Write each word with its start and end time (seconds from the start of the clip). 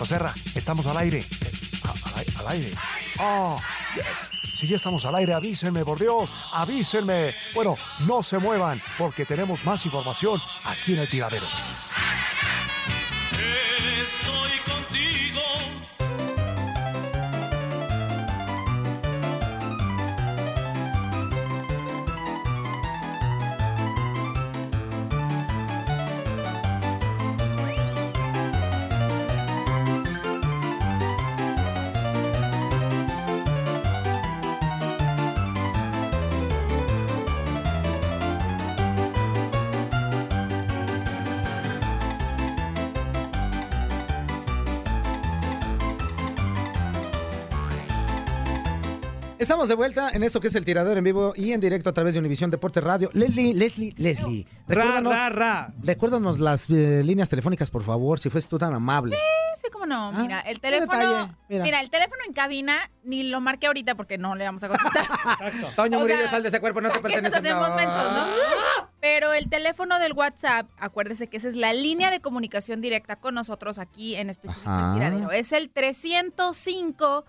Joserra, 0.00 0.32
estamos 0.54 0.86
al 0.86 0.96
aire. 0.96 1.22
Al, 1.82 2.12
ai- 2.18 2.26
al 2.38 2.48
aire. 2.48 2.72
¡Oh! 3.18 3.60
Si 4.54 4.66
ya 4.66 4.76
estamos 4.76 5.04
al 5.04 5.14
aire, 5.16 5.34
avísenme, 5.34 5.84
por 5.84 5.98
Dios, 6.00 6.32
avísenme. 6.54 7.34
Bueno, 7.54 7.76
no 8.06 8.22
se 8.22 8.38
muevan, 8.38 8.80
porque 8.96 9.26
tenemos 9.26 9.62
más 9.66 9.84
información 9.84 10.40
aquí 10.64 10.94
en 10.94 11.00
el 11.00 11.10
tiradero. 11.10 11.46
Estamos 49.40 49.70
de 49.70 49.74
vuelta 49.74 50.10
en 50.10 50.22
esto 50.22 50.38
que 50.38 50.48
es 50.48 50.54
el 50.54 50.66
tirador 50.66 50.98
en 50.98 51.02
vivo 51.04 51.32
y 51.34 51.52
en 51.54 51.60
directo 51.62 51.88
a 51.88 51.94
través 51.94 52.12
de 52.12 52.20
Univisión 52.20 52.50
Deporte 52.50 52.78
Radio. 52.82 53.08
Leslie, 53.14 53.54
Leslie, 53.54 53.94
Leslie. 53.96 54.46
Recuérdanos, 54.68 55.14
ra, 55.14 55.28
ra. 55.30 55.74
recuérdanos 55.82 56.38
las 56.40 56.68
eh, 56.68 57.00
líneas 57.02 57.30
telefónicas, 57.30 57.70
por 57.70 57.82
favor, 57.82 58.20
si 58.20 58.28
fueses 58.28 58.50
tú 58.50 58.58
tan 58.58 58.74
amable. 58.74 59.16
Sí, 59.56 59.68
cómo 59.72 59.86
no. 59.86 60.08
Ah, 60.08 60.18
Mira, 60.20 60.40
el 60.40 60.60
teléfono. 60.60 61.34
mira. 61.48 61.64
Mira. 61.64 61.80
el 61.80 61.88
teléfono 61.88 62.20
en 62.26 62.34
cabina 62.34 62.90
ni 63.02 63.22
lo 63.30 63.40
marqué 63.40 63.66
ahorita 63.68 63.94
porque 63.94 64.18
no 64.18 64.34
le 64.34 64.44
vamos 64.44 64.62
a 64.62 64.68
contestar. 64.68 65.06
Toño 65.74 65.96
O 65.96 66.00
Murillo, 66.02 66.18
sea, 66.20 66.28
sal 66.32 66.42
de 66.42 66.48
ese 66.48 66.60
cuerpo, 66.60 66.82
no 66.82 66.90
te 66.90 66.98
¿para 67.00 67.14
qué 67.14 67.22
nos 67.22 67.32
pertenece. 67.32 67.50
hacemos 67.54 67.70
no. 67.70 67.76
mensos, 67.76 68.12
no? 68.12 68.90
Pero 69.00 69.32
el 69.32 69.48
teléfono 69.48 69.98
del 69.98 70.12
WhatsApp, 70.12 70.68
acuérdese 70.78 71.28
que 71.28 71.38
esa 71.38 71.48
es 71.48 71.56
la 71.56 71.72
línea 71.72 72.10
de 72.10 72.20
comunicación 72.20 72.82
directa 72.82 73.16
con 73.16 73.34
nosotros 73.36 73.78
aquí 73.78 74.16
en 74.16 74.28
específico 74.28 74.68
Ajá. 74.68 74.88
el 74.88 74.94
tiradero. 75.00 75.30
Es 75.30 75.52
el 75.52 75.70
305 75.70 77.24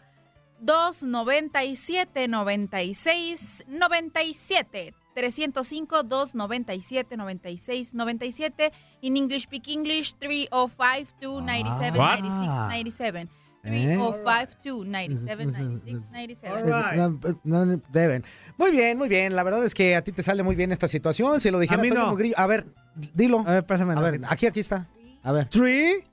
297 0.62 2.28
96 2.28 3.66
97. 3.68 4.94
305 5.14 6.04
297 6.04 7.18
96 7.18 7.94
97 7.94 8.72
in 9.02 9.18
English 9.18 9.44
speak 9.44 9.68
English 9.68 10.14
305 10.20 11.14
297 11.20 12.00
Ah. 12.00 12.16
96 12.16 12.48
97 12.48 13.20
¿Eh? 13.64 13.98
305 13.98 14.24
297 14.64 15.46
96 15.46 16.02
97 16.12 16.64
No, 16.64 17.20
no, 17.44 17.66
no, 17.66 17.82
deben. 17.92 18.24
Muy 18.58 18.72
bien, 18.72 18.98
muy 18.98 19.10
bien. 19.10 19.36
La 19.36 19.44
verdad 19.44 19.64
es 19.66 19.74
que 19.76 19.96
a 19.98 20.02
ti 20.04 20.12
te 20.14 20.24
sale 20.24 20.44
muy 20.44 20.56
bien 20.56 20.72
esta 20.72 20.88
situación. 20.88 21.42
Si 21.42 21.52
lo 21.52 21.60
dijera 21.60 21.80
A 21.82 21.84
mí 21.84 21.90
no. 21.92 22.16
Mugrillo- 22.16 22.36
A 22.38 22.48
ver, 22.48 22.66
dilo. 23.14 23.40
A 23.42 23.52
ver, 23.52 23.66
pásame. 23.66 23.94
A 23.94 24.00
ver, 24.00 24.22
aquí, 24.30 24.46
aquí 24.48 24.62
está. 24.62 24.88
A 25.24 25.32
ver. 25.34 25.48
Three, 25.50 26.06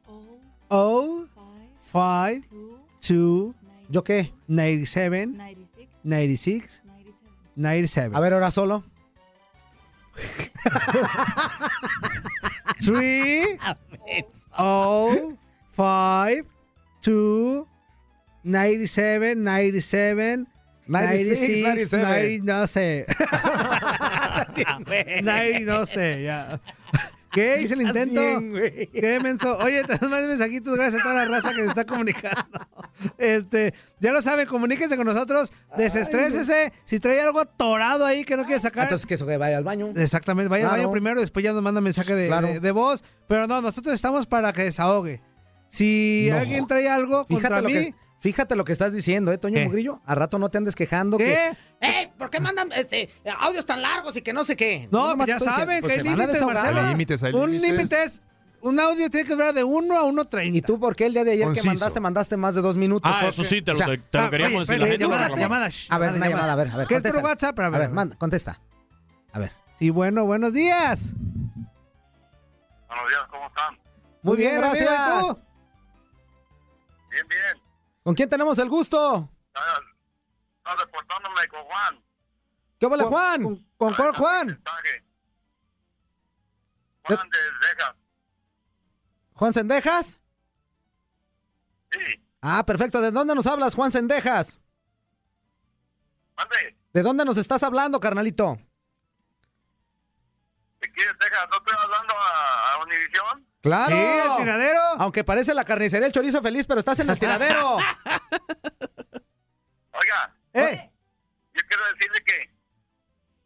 oh, 0.68 1.22
five, 1.92 2.42
two, 3.00 3.54
¿Yo 3.88 4.04
qué? 4.04 4.32
97, 4.48 5.28
96, 6.04 6.82
97. 7.56 8.16
A 8.16 8.20
ver, 8.20 8.34
ahora 8.34 8.50
solo. 8.50 8.84
Three, 12.80 13.58
oh, 14.58 15.36
five, 15.72 16.44
two, 17.00 17.66
97, 18.44 19.34
97, 19.36 20.44
96, 20.86 20.86
96, 20.86 21.92
90, 21.92 22.44
no 22.44 22.66
sé. 22.66 23.06
90, 25.22 25.72
no 25.72 25.86
sé, 25.86 26.22
ya. 26.22 26.60
¿Qué? 27.30 27.60
Hice 27.60 27.74
el 27.74 27.82
intento. 27.82 28.20
¿Qué, 28.92 29.18
menso? 29.22 29.58
Oye, 29.58 29.82
tenemos 29.84 30.08
más 30.10 30.26
mensajitos 30.26 30.74
gracias 30.76 31.00
a 31.00 31.04
toda 31.04 31.14
la 31.14 31.24
raza 31.26 31.50
que 31.50 31.62
se 31.62 31.66
está 31.66 31.84
comunicando. 31.84 32.42
Este, 33.18 33.74
ya 34.00 34.12
lo 34.12 34.22
saben, 34.22 34.46
comuníquense 34.46 34.96
con 34.96 35.06
nosotros, 35.06 35.52
desestrésese. 35.76 36.72
Si 36.84 36.98
trae 36.98 37.20
algo 37.20 37.40
atorado 37.40 38.04
ahí 38.06 38.24
que 38.24 38.36
no 38.36 38.44
quiere 38.44 38.60
sacar. 38.60 38.84
Entonces, 38.84 39.06
que 39.06 39.14
eso 39.14 39.26
que 39.26 39.36
vaya 39.36 39.56
al 39.58 39.64
baño. 39.64 39.92
Exactamente, 39.96 40.48
vaya 40.48 40.70
al 40.70 40.78
baño 40.78 40.90
primero, 40.90 41.20
después 41.20 41.44
ya 41.44 41.52
nos 41.52 41.62
manda 41.62 41.80
mensaje 41.80 42.14
de, 42.14 42.26
Claro. 42.28 42.48
de- 42.48 42.60
de 42.60 42.70
voz. 42.72 43.04
Pero 43.28 43.46
no, 43.46 43.60
nosotros 43.60 43.94
estamos 43.94 44.26
para 44.26 44.52
que 44.52 44.64
desahogue. 44.64 45.22
Si 45.68 46.28
No. 46.30 46.38
alguien 46.38 46.66
trae 46.66 46.88
algo 46.88 47.26
contra 47.26 47.60
Fíjate 47.60 47.62
lo, 47.62 47.68
mí, 47.68 47.74
que, 47.74 47.94
fíjate 48.18 48.56
lo 48.56 48.64
que 48.64 48.72
estás 48.72 48.92
diciendo, 48.92 49.32
¿eh, 49.32 49.38
Toño 49.38 49.54
¿Qué? 49.56 49.64
Mugrillo? 49.64 50.00
A 50.04 50.14
rato 50.14 50.38
no 50.38 50.48
te 50.50 50.58
andes 50.58 50.74
quejando 50.74 51.18
¿Qué? 51.18 51.54
que... 51.80 51.88
¡Eh! 51.88 52.12
¿Por 52.18 52.30
qué 52.30 52.40
mandan 52.40 52.70
este, 52.72 53.08
audios 53.40 53.64
tan 53.66 53.80
largos 53.82 54.16
y 54.16 54.22
que 54.22 54.32
no 54.32 54.44
sé 54.44 54.56
qué? 54.56 54.88
no, 54.90 55.16
pues 55.16 55.28
ya 55.28 55.38
saben 55.38 55.80
pues 55.80 55.94
que 55.94 56.00
hay 56.00 56.06
a 56.06 56.10
límites, 56.10 56.32
desahogar. 56.34 56.56
Marcelo. 56.56 56.80
Hay 56.80 56.88
límites, 56.88 57.22
hay 57.22 57.32
un 57.34 57.60
límite 57.60 58.02
es, 58.02 58.22
un 58.60 58.80
audio 58.80 59.08
tiene 59.08 59.24
que 59.26 59.34
durar 59.34 59.54
de 59.54 59.62
1 59.62 59.96
a 59.96 60.02
1.30. 60.02 60.54
¿Y 60.56 60.62
tú 60.62 60.80
por 60.80 60.96
qué 60.96 61.06
el 61.06 61.12
día 61.12 61.22
de 61.22 61.32
ayer 61.32 61.44
Conciso. 61.44 61.62
que 61.62 61.68
mandaste, 61.68 62.00
mandaste 62.00 62.36
más 62.36 62.54
de 62.56 62.60
dos 62.60 62.76
minutos? 62.76 63.10
Ah, 63.14 63.28
eso 63.28 63.44
sí, 63.44 63.62
te 63.62 63.70
lo, 63.70 63.74
O 63.74 63.76
sea, 63.76 63.86
te, 63.86 63.98
te 63.98 64.18
lo 64.18 64.24
Ah, 64.24 64.30
queríamos 64.30 64.68
oye, 64.68 64.78
decir. 64.78 64.80
La 64.80 64.86
gente 64.88 65.04
no 65.04 65.36
llamada, 65.36 65.70
A 65.90 65.98
ver, 65.98 66.14
una 66.14 66.28
llamada, 66.28 66.52
a 66.52 66.56
ver, 66.56 66.68
a 66.68 66.76
ver. 66.78 66.86
¿Qué 66.88 66.96
es 66.96 67.02
por. 67.02 67.22
WhatsApp? 67.22 67.54
Pero 67.54 67.68
A 67.68 67.70
ver, 67.70 67.90
manda, 67.90 68.16
contesta. 68.16 68.60
A 69.32 69.38
ver. 69.38 69.52
Sí, 69.78 69.90
bueno, 69.90 70.26
buenos 70.26 70.52
días. 70.54 71.12
Buenos 72.88 73.08
días, 73.08 73.22
¿cómo 73.30 73.46
están? 73.46 73.78
Muy 74.22 74.36
bien, 74.36 74.54
¿y 74.54 74.58
gracias. 74.58 74.88
tú? 75.20 75.38
Bien, 77.10 77.26
bien. 77.28 77.67
¿Con 78.08 78.14
quién 78.14 78.30
tenemos 78.30 78.56
el 78.56 78.70
gusto? 78.70 79.30
Estaba 79.52 80.76
reportándome 80.80 81.46
con 81.48 81.62
Juan. 81.62 82.02
¿Qué 82.80 82.86
hola, 82.86 83.04
¿Con- 83.04 83.12
Juan? 83.12 83.42
¿Con, 83.42 83.66
con 83.76 83.94
cuál 83.96 84.16
Juan? 84.16 84.62
Juan 87.02 87.28
de 87.28 87.38
Texas. 87.68 87.94
¿Juan 89.34 89.52
Sendejas? 89.52 90.20
Ah, 92.40 92.64
perfecto. 92.64 93.02
¿De 93.02 93.10
dónde 93.10 93.34
nos 93.34 93.46
hablas, 93.46 93.74
Juan 93.74 93.92
Sendejas? 93.92 94.58
Mande, 96.34 96.78
¿De 96.94 97.02
dónde 97.02 97.26
nos 97.26 97.36
estás 97.36 97.62
hablando, 97.62 98.00
carnalito? 98.00 98.58
¿te 100.78 100.90
quieres 100.92 101.12
dejar? 101.18 101.46
¿No 101.50 101.56
estoy 101.58 101.76
hablando 101.78 102.14
a, 102.16 102.72
a 102.72 102.82
Univisión? 102.84 103.46
Claro. 103.62 103.94
Sí, 103.94 104.02
el 104.02 104.36
tiradero. 104.36 104.80
Aunque 104.98 105.24
parece 105.24 105.52
la 105.54 105.64
carnicería 105.64 106.06
el 106.06 106.12
chorizo 106.12 106.40
feliz, 106.42 106.66
pero 106.66 106.78
estás 106.80 106.98
en 107.00 107.10
el 107.10 107.18
tiradero. 107.18 107.76
Oiga, 109.92 110.34
Eh, 110.54 110.90
yo 111.54 111.62
quiero 111.68 111.84
decirle 111.92 112.22
que, 112.24 112.54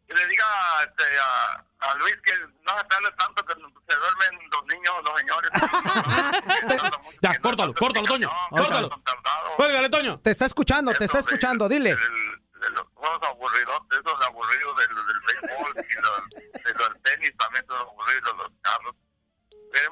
que 0.07 0.13
le 0.13 0.27
diga 0.27 0.45
este, 0.83 1.03
a, 1.19 1.65
a 1.91 1.95
Luis 1.95 2.15
que 2.23 2.33
no 2.61 2.77
se 2.79 2.85
tarde 2.85 3.11
tanto 3.17 3.43
que 3.45 3.53
se 3.53 3.59
duermen 3.97 4.49
los 4.51 4.65
niños, 4.65 4.93
los 5.03 5.19
señores. 5.19 5.51
Ya, 7.21 7.39
córtalo, 7.39 7.73
córtalo, 7.73 8.05
Toño. 8.07 8.29
Córtalo. 8.49 8.89
Cuélgale, 9.57 9.89
Toño. 9.89 10.19
te 10.19 10.31
está 10.31 10.45
escuchando, 10.45 10.93
te 10.93 11.05
está 11.05 11.17
de- 11.17 11.21
escuchando, 11.21 11.67
dile. 11.69 11.95
del- 11.95 12.43
de 12.63 12.69
los 12.69 12.87
juegos 12.93 13.19
aburridos, 13.27 13.81
esos 13.91 14.25
aburridos 14.25 14.77
del, 14.77 14.87
del 14.95 15.19
béisbol 15.27 15.73
y 15.77 15.93
los, 15.95 16.63
de 16.63 16.73
los 16.75 17.01
tenis 17.03 17.31
también 17.37 17.65
son 17.67 17.75
aburridos, 17.77 18.33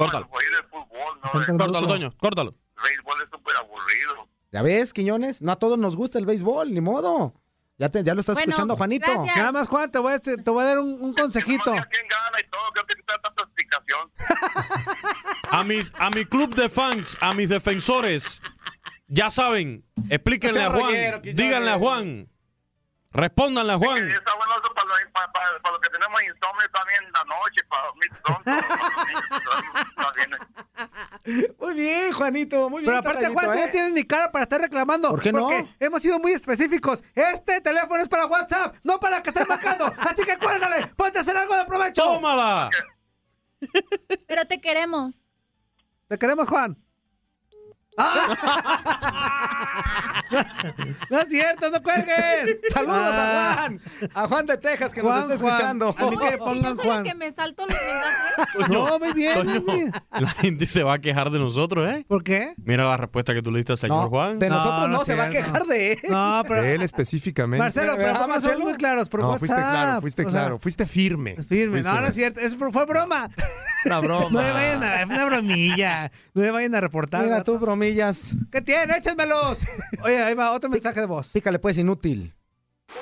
Córtalo. 0.06 0.30
el 0.60 0.64
fútbol, 0.70 1.20
¿no? 1.24 1.30
Córtalo. 1.30 1.54
El 1.54 1.58
Córtalo, 1.60 1.88
Toño. 1.88 2.14
Córtalo. 2.18 2.56
béisbol 2.84 3.22
es 3.24 3.30
súper 3.32 3.56
aburrido. 3.58 4.28
¿Ya 4.52 4.62
ves, 4.62 4.94
Quiñones? 4.94 5.42
No 5.42 5.52
a 5.52 5.56
todos 5.58 5.78
nos 5.78 5.96
gusta 5.96 6.20
el 6.20 6.26
béisbol, 6.26 6.74
ni 6.74 6.82
modo. 6.82 7.34
Ya, 7.78 7.90
te, 7.90 8.04
ya 8.04 8.14
lo 8.14 8.20
estás 8.20 8.36
Bueno, 8.36 8.50
escuchando, 8.52 8.76
Juanito. 8.78 9.12
gracias. 9.12 9.38
nada 9.38 9.52
más, 9.52 9.68
Juan, 9.68 9.90
te 9.92 9.98
voy 9.98 10.14
a, 10.14 10.20
te 10.20 10.36
voy 10.52 10.64
a 10.64 10.68
dar 10.68 10.80
un, 10.80 11.02
un 11.02 11.14
consejito. 11.16 11.74
A, 15.50 15.64
mis, 15.64 15.92
a 16.00 16.10
mi 16.10 16.26
club 16.26 16.54
de 16.56 16.70
fans, 16.70 17.18
a 17.22 17.32
mis 17.34 17.50
defensores, 17.50 18.42
ya 19.08 19.30
saben, 19.30 19.84
explíquenle 20.10 20.64
a 20.64 20.70
Juan, 20.72 21.22
díganle 21.24 21.72
a 21.72 21.78
Juan, 21.78 22.30
respóndanle 23.12 23.74
a 23.74 23.80
Que 23.80 23.86
Juan. 23.86 24.10
está 24.12 24.36
bueno 24.36 24.54
eso 24.64 24.74
para, 24.74 24.88
los- 24.88 25.12
para, 25.12 25.32
para, 25.34 25.62
para 25.62 25.72
los 25.74 25.82
que 25.82 25.90
tenemos 25.90 26.10
insomnio 26.24 26.70
también 26.72 27.04
en 27.06 27.12
la 27.12 27.24
noche, 27.26 27.64
para 27.70 27.88
dormir 27.88 28.10
pronto. 28.24 28.52
bien. 30.16 31.56
Muy 31.60 31.74
bien, 31.74 32.14
Juanito, 32.14 32.70
muy 32.70 32.82
bien. 32.82 32.92
Pero 32.92 33.00
aparte, 33.00 33.28
Juan, 33.30 33.46
tú 33.46 33.52
¿eh? 33.52 33.66
no 33.66 33.72
tienes 33.72 33.94
ni 33.94 34.04
cara 34.04 34.32
para 34.32 34.44
estar 34.44 34.62
reclamando. 34.62 35.10
¿Por 35.10 35.22
qué 35.22 35.32
no? 35.32 35.42
Porque 35.42 35.68
hemos 35.80 36.02
sido 36.02 36.20
muy 36.20 36.32
específicos. 36.32 37.04
Este 37.16 37.62
teléfono 37.62 38.02
es 38.02 38.10
para 38.10 38.26
WhatsApp, 38.26 38.76
no 38.84 39.00
para 39.00 39.22
que 39.22 39.30
estés 39.30 39.48
marcando. 39.48 39.86
Así 39.98 40.24
que 40.24 40.38
cuélgale, 40.38 40.88
ponte 40.96 41.18
a 41.18 41.22
hacer 41.22 41.38
algo 41.38 41.56
de 41.56 41.66
provecho. 41.66 42.04
¡Tómala! 42.04 42.70
Pero 44.28 44.46
te 44.46 44.60
queremos. 44.60 45.28
Te 46.08 46.18
queremos, 46.18 46.48
Juan. 46.48 46.78
No 51.10 51.20
es 51.22 51.28
cierto, 51.30 51.70
no 51.70 51.82
cuelgues. 51.82 52.58
Saludos 52.74 52.98
Ah. 53.02 53.52
a 53.52 53.56
Juan. 53.56 53.82
A 54.14 54.28
Juan 54.28 54.46
de 54.46 54.58
Texas 54.58 54.94
que 54.94 55.02
Juan, 55.02 55.22
nos 55.22 55.32
está 55.32 55.38
Juan. 55.44 55.54
escuchando. 55.54 55.96
A 55.98 56.10
mí 56.10 56.18
que 56.18 56.32
Sí, 56.32 56.38
pongan 56.38 56.78
yo 56.78 56.84
Juan. 56.84 57.04
que 57.04 57.16
me 57.16 57.32
salto 57.32 57.66
los 57.66 57.76
mensajes. 57.76 58.70
No, 58.70 59.00
muy 59.00 59.14
bien, 59.14 59.92
la 60.20 60.28
gente 60.30 60.66
se 60.66 60.84
va 60.84 60.94
a 60.94 61.00
quejar 61.00 61.30
de 61.32 61.40
nosotros, 61.40 61.90
¿eh? 61.90 62.06
¿Por 62.08 62.24
qué? 62.24 62.54
Mira 62.64 62.86
la 62.86 62.98
respuesta 62.98 63.34
que 63.34 63.42
tú 63.42 63.52
le 63.52 63.58
diste 63.60 63.74
al 63.74 63.78
señor 63.78 64.04
No, 64.04 64.10
Juan. 64.10 64.40
de 64.40 64.50
nosotros 64.50 64.90
no, 64.90 65.04
se 65.04 65.16
va 65.16 65.26
a 65.26 65.30
quear 65.30 65.64
de 65.66 65.94
él. 65.94 66.00
No, 66.10 66.44
pero. 66.48 66.62
De 66.64 66.76
él 66.76 66.82
específicamente. 66.82 67.62
Marcelo, 67.64 67.94
pero 67.96 68.06
¿Verdad, 68.08 68.20
vamos 68.22 68.38
a 68.38 68.42
ser 68.42 68.58
muy 68.58 68.74
claros 68.76 69.10
por 69.10 69.20
no, 69.22 69.28
WhatsApp. 69.30 69.40
fuiste 69.40 69.56
claro, 69.62 70.02
fuiste 70.02 70.26
O 70.26 70.30
sea, 70.30 70.40
claro, 70.42 70.60
fuiste 70.60 70.86
firme. 70.86 71.36
Firme, 71.36 71.82
Fuiste- 71.82 71.94
no, 71.94 72.02
no 72.02 72.08
es 72.08 72.16
cierto. 72.16 72.40
Eso 72.40 72.58
fue 72.72 72.86
broma. 72.86 73.30
Una 73.86 74.00
broma. 74.00 74.22
No 74.32 74.42
me 74.42 74.52
vayan 74.52 74.84
a. 74.84 75.02
Es 75.02 75.06
una 75.08 75.26
bromilla. 75.26 76.12
No 76.34 76.42
me 76.44 76.52
vayan 76.52 76.76
a 76.76 76.82
reportar. 76.82 77.24
Mira 77.24 77.44
tú, 77.44 77.58
bromillas. 77.60 78.36
¿Qué 78.52 78.62
tiene? 78.62 78.98
Échenmelos. 78.98 79.60
Oye, 80.04 80.22
ahí 80.22 80.34
va 80.34 80.52
otro 80.52 80.70
mensaje 80.70 81.00
de 81.00 81.06
voz. 81.06 81.30
Pícale 81.32 81.60
pues, 81.60 81.78
inútil. 81.78 82.34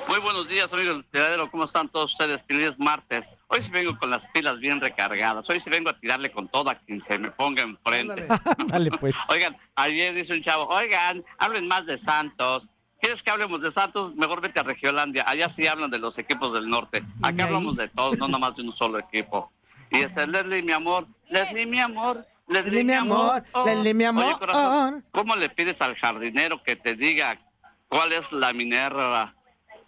Muy 0.08 0.18
buenos 0.20 0.48
días, 0.48 0.72
amigos 0.72 0.96
del 0.96 1.10
tiradero. 1.10 1.50
¿Cómo 1.50 1.64
están 1.64 1.88
todos 1.88 2.12
ustedes? 2.12 2.44
Feliz 2.44 2.78
martes. 2.78 3.38
Hoy 3.48 3.60
sí 3.60 3.72
vengo 3.72 3.98
con 3.98 4.10
las 4.10 4.26
pilas 4.28 4.58
bien 4.60 4.80
recargadas. 4.80 5.48
Hoy 5.50 5.60
sí 5.60 5.70
vengo 5.70 5.90
a 5.90 5.98
tirarle 5.98 6.30
con 6.30 6.48
toda 6.48 6.74
quien 6.74 7.00
se 7.00 7.18
me 7.18 7.30
ponga 7.30 7.62
enfrente. 7.62 8.26
Dale 8.66 8.90
pues. 8.92 9.14
Oigan, 9.28 9.56
ayer 9.74 10.14
dice 10.14 10.34
un 10.34 10.42
chavo, 10.42 10.66
oigan, 10.68 11.24
hablen 11.38 11.66
más 11.66 11.86
de 11.86 11.98
Santos. 11.98 12.68
¿Quieres 13.00 13.22
que 13.22 13.30
hablemos 13.30 13.62
de 13.62 13.70
Santos? 13.70 14.14
Mejor 14.14 14.40
vete 14.40 14.60
a 14.60 14.62
Regiolandia. 14.62 15.24
Allá 15.26 15.48
sí 15.48 15.66
hablan 15.66 15.90
de 15.90 15.98
los 15.98 16.18
equipos 16.18 16.52
del 16.52 16.68
norte. 16.68 17.02
Acá 17.22 17.44
hablamos 17.44 17.76
de 17.76 17.88
todos, 17.88 18.18
no 18.18 18.28
nomás 18.28 18.56
de 18.56 18.62
un 18.62 18.72
solo 18.72 18.98
equipo. 18.98 19.50
Y 19.90 20.00
este, 20.00 20.26
Leslie, 20.26 20.62
mi 20.62 20.72
amor, 20.72 21.06
Leslie, 21.28 21.66
mi 21.66 21.80
amor, 21.80 22.24
Leslie, 22.50 22.82
Leslie, 22.82 22.84
mi 22.84 22.92
amor, 22.94 23.44
Leslie, 23.64 23.94
mi 23.94 24.04
amor. 24.04 24.24
Oye, 24.24 24.38
corazón, 24.38 25.04
¿cómo 25.12 25.36
le 25.36 25.48
pides 25.50 25.80
al 25.82 25.94
jardinero 25.94 26.60
que 26.60 26.74
te 26.74 26.96
diga 26.96 27.38
cuál 27.88 28.12
es 28.12 28.32
la 28.32 28.52
Minerva? 28.52 29.36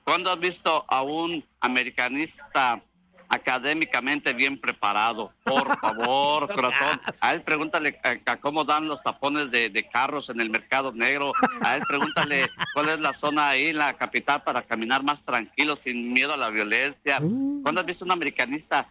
¿Cuándo 0.04 0.30
has 0.30 0.38
visto 0.38 0.84
a 0.86 1.02
un 1.02 1.44
americanista 1.60 2.80
académicamente 3.28 4.32
bien 4.32 4.60
preparado? 4.60 5.32
Por 5.42 5.76
favor, 5.80 6.54
corazón. 6.54 7.00
A 7.20 7.34
él 7.34 7.42
pregúntale 7.42 8.00
a, 8.04 8.32
a 8.32 8.36
cómo 8.36 8.62
dan 8.62 8.86
los 8.86 9.02
tapones 9.02 9.50
de, 9.50 9.68
de 9.68 9.88
carros 9.88 10.30
en 10.30 10.40
el 10.40 10.48
mercado 10.48 10.92
negro. 10.92 11.32
A 11.62 11.76
él 11.76 11.82
pregúntale 11.88 12.48
cuál 12.74 12.90
es 12.90 13.00
la 13.00 13.12
zona 13.12 13.48
ahí 13.48 13.70
en 13.70 13.78
la 13.78 13.92
capital 13.94 14.40
para 14.42 14.62
caminar 14.62 15.02
más 15.02 15.24
tranquilo, 15.24 15.74
sin 15.74 16.12
miedo 16.12 16.32
a 16.32 16.36
la 16.36 16.50
violencia. 16.50 17.18
¿Cuándo 17.64 17.80
has 17.80 17.86
visto 17.86 18.04
un 18.04 18.12
americanista 18.12 18.86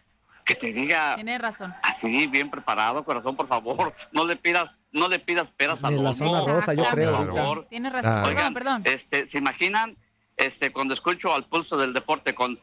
que 0.46 0.56
te 0.56 0.74
diga 0.74 1.16
Tienes 1.16 1.40
razón. 1.42 1.74
así, 1.84 2.28
bien 2.28 2.50
preparado, 2.50 3.04
corazón, 3.04 3.36
por 3.36 3.48
favor? 3.48 3.94
No 4.12 4.26
le 4.26 4.36
pidas, 4.36 4.80
no 4.92 5.08
le 5.08 5.20
pidas 5.20 5.52
peras 5.52 5.84
al 5.84 5.96
De 5.96 6.02
la 6.04 6.14
zona 6.14 6.42
rosa, 6.46 6.74
yo 6.74 6.84
por 6.84 6.94
creo. 6.94 7.16
favor. 7.36 7.66
Tienes 7.70 7.92
razón. 7.94 8.12
Ah. 8.14 8.24
Perdón, 8.24 8.54
perdón. 8.54 8.82
Este, 8.86 9.28
¿se 9.28 9.38
imaginan? 9.38 9.96
Este, 10.38 10.72
cuando 10.72 10.94
escucho 10.94 11.34
al 11.36 11.44
pulso 11.44 11.78
del 11.78 11.94
deporte 11.94 12.34
con 12.34 12.58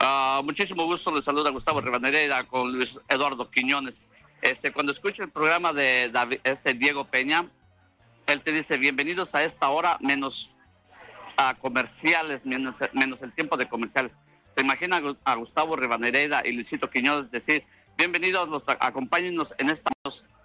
ah, 0.00 0.40
muchísimo 0.44 0.84
gusto 0.84 1.14
les 1.14 1.24
saluda 1.24 1.50
Gustavo 1.50 1.80
Rivadeneira 1.80 2.44
con 2.44 2.72
Luis 2.72 2.98
Eduardo 3.08 3.50
Quiñones. 3.50 4.06
Este, 4.42 4.72
cuando 4.72 4.92
escucho 4.92 5.22
el 5.22 5.30
programa 5.30 5.72
de 5.72 6.10
Davi- 6.12 6.40
este 6.44 6.74
Diego 6.74 7.04
Peña, 7.04 7.46
él 8.26 8.40
te 8.42 8.52
dice 8.52 8.76
bienvenidos 8.76 9.34
a 9.34 9.44
esta 9.44 9.68
hora 9.70 9.96
menos 10.00 10.52
a 11.36 11.54
comerciales, 11.54 12.44
menos, 12.44 12.78
menos 12.92 13.22
el 13.22 13.32
tiempo 13.32 13.56
de 13.56 13.66
comercial. 13.68 14.10
¿Se 14.54 14.60
imagina 14.60 14.96
a 14.96 15.00
Gu- 15.00 15.16
a 15.24 15.34
Gustavo 15.36 15.76
Rivadeneira 15.76 16.46
y 16.46 16.52
Luisito 16.52 16.90
Quiñones 16.90 17.30
decir 17.30 17.64
bienvenidos, 17.96 18.48
los, 18.48 18.68
acompáñennos 18.68 19.54
en 19.58 19.70
esta 19.70 19.90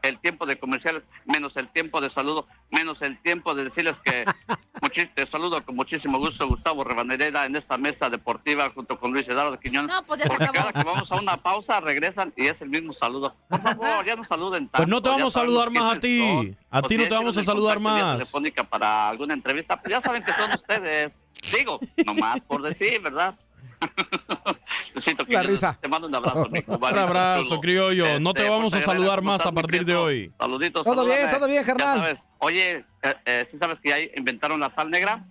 el 0.04 0.20
tiempo 0.20 0.46
de 0.46 0.58
comerciales, 0.60 1.10
menos 1.26 1.58
el 1.58 1.68
tiempo 1.70 2.00
de 2.00 2.10
saludo, 2.10 2.46
menos 2.70 3.02
el 3.02 3.18
tiempo 3.20 3.56
de 3.56 3.64
decirles 3.64 4.00
que 4.00 4.26
te 5.16 5.26
saludo 5.26 5.64
con 5.66 5.76
muchísimo 5.76 6.20
gusto 6.20 6.48
Gustavo 6.48 6.84
Rivadeneira 6.84 7.46
en 7.46 7.56
esta 7.56 7.78
mesa 7.78 8.10
deportiva 8.10 8.70
junto 8.70 9.00
con 9.00 9.12
Luis 9.12 9.28
Eduardo 9.28 9.60
Quiñones. 9.60 9.90
No, 9.94 10.04
pues 10.06 10.20
ya 10.20 10.26
se 10.26 10.30
Porque 10.30 10.44
acabó. 10.46 10.58
cada 10.60 10.74
que 10.74 10.84
vamos 10.84 11.12
a 11.12 11.16
una 11.16 11.38
pausa 11.38 11.80
regresan 11.80 12.32
y 12.38 12.46
es 12.48 12.62
el 12.62 12.70
mismo 12.70 12.94
saludo. 12.94 13.36
Por 13.50 13.62
favor, 13.62 14.06
ya 14.06 14.16
no 14.16 14.24
saluden 14.24 14.66
tanto. 14.68 14.78
Pues 14.78 14.88
no 14.88 15.02
te 15.02 15.10
vamos 15.10 15.36
a 15.36 15.40
saludar 15.40 15.72
más 15.72 15.98
a 15.98 16.00
ti. 16.00 16.20
son. 16.20 16.58
A 16.70 16.82
ti 16.84 16.98
no 16.98 17.04
te 17.06 17.10
vamos 17.10 17.38
a 17.38 17.44
saludar 17.44 17.80
más. 17.80 18.14
telefónica 18.18 18.64
para 18.64 19.10
alguna 19.10 19.34
entrevista, 19.34 19.82
pues 19.82 19.92
ya 19.92 20.00
saben 20.02 20.24
que 20.24 20.32
son 20.34 20.52
ustedes. 20.54 21.24
Digo, 21.58 21.80
nomás 22.06 22.42
por 22.42 22.62
decir, 22.62 23.02
¿verdad? 23.02 23.34
La 25.28 25.44
risa. 25.44 25.78
Te 25.80 25.88
mando 25.88 26.08
un 26.08 26.16
abrazo, 26.16 26.48
mi 26.52 26.64
Un 26.66 26.84
abrazo, 26.84 27.60
criollo. 27.60 28.20
No 28.20 28.34
te 28.34 28.42
Este, 28.42 28.50
vamos 28.50 28.74
a 28.74 28.78
pues, 28.78 28.86
saludar 28.86 29.20
¿cómo 29.20 29.32
más 29.32 29.46
a 29.46 29.52
partir 29.52 29.86
de 29.86 29.96
hoy. 29.96 30.32
Saluditos. 30.38 30.86
Todo 30.86 31.06
bien, 31.06 31.18
salúdame. 31.30 31.38
todo 31.40 31.48
bien, 31.48 31.66
sabes. 31.78 32.30
Oye, 32.40 32.86
eh, 33.04 33.16
eh, 33.26 33.44
¿sí 33.46 33.58
sabes 33.58 33.82
que 33.82 33.90
ya 33.90 34.00
inventaron 34.18 34.60
la 34.60 34.70
sal 34.70 34.90
negra 34.90 35.24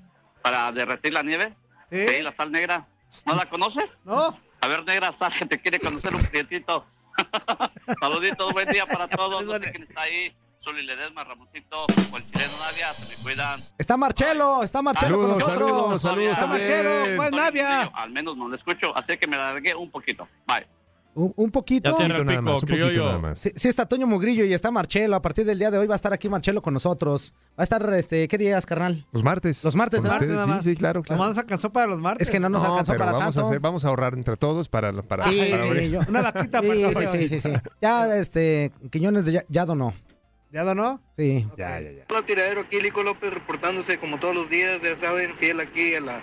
para 0.42 0.70
derretir 0.72 1.12
la 1.12 1.22
nieve? 1.22 1.54
¿Sí? 1.90 2.22
la 2.22 2.32
sal 2.32 2.52
negra. 2.52 2.86
¿No 3.24 3.34
la 3.34 3.46
conoces? 3.46 4.00
No. 4.04 4.38
A 4.60 4.68
ver, 4.68 4.84
negra, 4.84 5.12
sal 5.12 5.32
que 5.32 5.46
te 5.46 5.60
quiere 5.60 5.78
conocer 5.78 6.14
un 6.14 6.20
clientito. 6.22 6.86
Saluditos, 8.00 8.52
buen 8.52 8.68
día 8.68 8.86
para 8.86 9.06
todos. 9.06 9.44
No 9.44 9.52
sé 9.52 9.70
quién 9.70 9.82
está 9.82 10.02
ahí. 10.02 10.34
Zuli 10.66 10.82
Ledesma, 10.82 11.22
Ramoncito, 11.22 11.84
o 12.12 12.16
el 12.16 12.24
chileno 12.26 12.52
Nadia, 12.60 12.92
se 12.92 13.06
me 13.08 13.22
cuidan. 13.22 13.60
Está 13.78 13.96
Marchelo, 13.96 14.64
está 14.64 14.82
Marchelo 14.82 15.16
con 15.16 15.38
Saludos, 15.38 15.38
nosotros. 15.38 16.02
saludos, 16.02 16.02
saludos 16.02 16.32
Está 16.32 16.46
Marchelo, 16.48 17.16
Tony 17.30 17.36
Navia. 17.36 17.82
Al 17.94 18.10
menos 18.10 18.36
no 18.36 18.48
lo 18.48 18.54
escucho, 18.56 18.96
así 18.96 19.16
que 19.16 19.28
me 19.28 19.36
largué 19.36 19.76
un 19.76 19.90
poquito. 19.92 20.26
Bye. 20.48 20.66
Un, 21.14 21.32
un 21.36 21.50
poquito. 21.50 21.88
Ya 21.88 21.96
Un 21.96 22.10
poquito 22.10 22.24
nada 22.24 22.40
más, 22.42 22.62
un 22.62 22.68
poquito 22.68 23.04
nada 23.04 23.18
más. 23.18 23.38
Sí, 23.38 23.50
sí 23.56 23.68
está 23.68 23.86
Toño 23.86 24.06
Mugrillo 24.08 24.44
y 24.44 24.52
está 24.52 24.70
Marchelo. 24.72 25.16
A 25.16 25.22
partir 25.22 25.46
del 25.46 25.58
día 25.58 25.70
de 25.70 25.78
hoy 25.78 25.86
va 25.86 25.94
a 25.94 25.96
estar 25.96 26.12
aquí 26.12 26.28
Marchelo 26.28 26.60
con 26.60 26.74
nosotros. 26.74 27.32
Va 27.58 27.62
a 27.62 27.62
estar, 27.62 27.90
este, 27.94 28.26
¿qué 28.28 28.36
días, 28.36 28.66
carnal? 28.66 29.06
Los 29.12 29.22
martes. 29.22 29.64
Los 29.64 29.74
martes, 29.76 30.00
Con 30.00 30.10
¿verdad? 30.10 30.16
ustedes, 30.20 30.34
Nada 30.34 30.46
más. 30.46 30.64
Sí, 30.64 30.70
sí, 30.72 30.76
claro, 30.76 31.02
claro. 31.02 31.24
Nos 31.24 31.38
alcanzó 31.38 31.72
para 31.72 31.86
los 31.86 32.00
martes. 32.02 32.26
Es 32.28 32.30
que 32.30 32.38
no 32.38 32.50
nos 32.50 32.60
No, 32.62 32.68
alcanzó 32.68 32.92
pero 32.92 32.98
para 32.98 33.12
vamos 33.12 33.34
tanto. 33.34 33.46
A 33.46 33.48
hacer, 33.50 33.60
vamos 33.60 33.84
a 33.86 33.88
ahorrar 33.88 34.12
entre 34.14 34.36
todos 34.36 34.68
para, 34.68 34.92
para, 35.04 35.22
Sí, 35.22 35.38
para 35.38 35.62
sí, 35.62 35.68
abrir. 35.68 35.90
yo- 35.90 36.00
Una 36.08 36.32
Sí, 36.42 36.48
para 36.48 37.08
sí, 37.08 37.18
sí, 37.18 37.28
sí, 37.28 37.40
sí. 37.40 37.52
Ya, 37.80 38.14
este, 38.18 38.72
Quiñones 38.90 39.24
de 39.24 39.32
ya, 39.32 39.44
ya 39.48 39.64
donó. 39.64 39.94
¿Ya 40.52 40.64
donó? 40.64 41.02
Sí. 41.16 41.46
Ya, 41.56 41.80
ya, 41.80 41.90
ya. 41.90 42.04
Hola 42.08 42.22
tiradero, 42.24 42.60
aquí 42.60 42.80
Lico 42.80 43.02
López 43.02 43.34
reportándose 43.34 43.98
como 43.98 44.18
todos 44.18 44.34
los 44.34 44.48
días, 44.48 44.82
ya 44.82 44.94
saben, 44.96 45.34
fiel 45.34 45.60
aquí 45.60 45.94
a 45.94 46.00
la, 46.00 46.20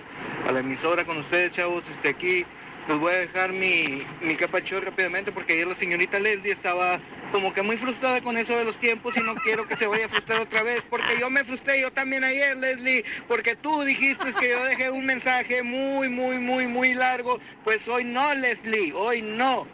a 0.47 0.51
la 0.51 0.59
emisora 0.61 1.03
con 1.03 1.17
ustedes, 1.17 1.51
chavos. 1.51 1.89
Este, 1.89 2.09
aquí 2.09 2.45
les 2.87 2.99
voy 2.99 3.13
a 3.13 3.17
dejar 3.17 3.51
mi, 3.51 4.01
mi 4.21 4.35
capacho 4.35 4.79
rápidamente 4.79 5.31
porque 5.31 5.53
ayer 5.53 5.67
la 5.67 5.75
señorita 5.75 6.19
Leslie 6.19 6.51
estaba 6.51 6.99
como 7.31 7.53
que 7.53 7.61
muy 7.63 7.77
frustrada 7.77 8.21
con 8.21 8.37
eso 8.37 8.57
de 8.57 8.65
los 8.65 8.77
tiempos 8.77 9.17
y 9.17 9.21
no 9.21 9.35
quiero 9.35 9.65
que 9.65 9.75
se 9.75 9.87
vaya 9.87 10.05
a 10.05 10.09
frustrar 10.09 10.39
otra 10.39 10.63
vez 10.63 10.85
porque 10.89 11.17
yo 11.19 11.29
me 11.29 11.43
frustré 11.43 11.79
yo 11.81 11.91
también 11.91 12.23
ayer, 12.23 12.57
Leslie, 12.57 13.03
porque 13.27 13.55
tú 13.55 13.83
dijiste 13.83 14.25
que 14.39 14.49
yo 14.49 14.63
dejé 14.65 14.89
un 14.89 15.05
mensaje 15.05 15.63
muy, 15.63 16.09
muy, 16.09 16.39
muy, 16.39 16.67
muy 16.67 16.93
largo. 16.93 17.37
Pues 17.63 17.87
hoy 17.89 18.05
no, 18.05 18.33
Leslie, 18.35 18.93
hoy 18.93 19.21
no. 19.21 19.67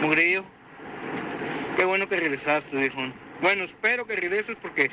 Mugrillo, 0.00 0.44
qué 1.76 1.84
bueno 1.84 2.08
que 2.08 2.16
regresaste, 2.16 2.78
viejón. 2.78 3.29
Bueno, 3.40 3.64
espero 3.64 4.06
que 4.06 4.16
regreses 4.16 4.56
porque 4.60 4.90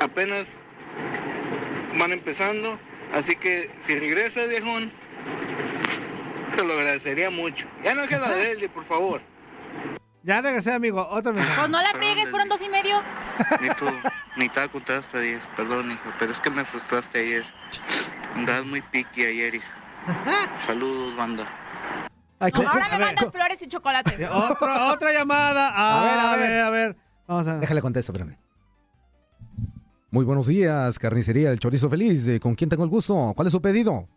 apenas 0.00 0.60
van 1.98 2.12
empezando. 2.12 2.78
Así 3.14 3.36
que 3.36 3.70
si 3.78 3.98
regresas, 3.98 4.48
viejón, 4.48 4.90
te 6.56 6.64
lo 6.64 6.72
agradecería 6.74 7.30
mucho. 7.30 7.68
Ya 7.84 7.94
no 7.94 8.02
dejes 8.02 8.20
la 8.20 8.28
de 8.28 8.44
Leslie, 8.48 8.68
por 8.68 8.84
favor. 8.84 9.22
Ya 10.22 10.40
regresé, 10.40 10.72
amigo. 10.72 11.06
Otro 11.10 11.32
mensaje. 11.32 11.56
Pues 11.56 11.70
no 11.70 11.80
la 11.80 11.90
friegues, 11.90 12.28
fueron 12.30 12.48
dos 12.48 12.60
y 12.60 12.68
medio. 12.68 13.02
Ni 13.60 13.68
tú, 13.70 13.86
ni 14.36 14.48
te 14.48 14.68
contar 14.68 14.96
hasta 14.96 15.20
10, 15.20 15.46
perdón, 15.56 15.90
hijo, 15.90 16.12
pero 16.18 16.32
es 16.32 16.40
que 16.40 16.50
me 16.50 16.64
frustraste 16.64 17.20
ayer. 17.20 17.44
Andabas 18.34 18.66
muy 18.66 18.82
piqui 18.82 19.24
ayer, 19.24 19.54
hija. 19.54 19.70
Saludos, 20.66 21.16
banda. 21.16 21.44
Ahora 22.40 22.88
me 22.90 22.98
mandan 22.98 23.32
flores 23.32 23.62
y 23.62 23.68
chocolates. 23.68 24.28
Otra, 24.30 24.92
otra 24.92 25.12
llamada. 25.12 25.72
A 25.74 26.04
ver, 26.04 26.18
a 26.18 26.36
ver, 26.36 26.60
a 26.60 26.70
ver. 26.70 27.07
Vamos 27.28 27.46
a 27.46 27.58
Déjale 27.58 27.82
contesto, 27.82 28.10
espérame. 28.10 28.38
Muy 30.10 30.24
buenos 30.24 30.46
días, 30.46 30.98
carnicería 30.98 31.50
El 31.50 31.60
Chorizo 31.60 31.90
Feliz. 31.90 32.26
Eh, 32.26 32.40
¿Con 32.40 32.54
quién 32.54 32.70
tengo 32.70 32.84
el 32.84 32.88
gusto? 32.88 33.34
¿Cuál 33.36 33.46
es 33.46 33.52
su 33.52 33.60
pedido? 33.60 34.08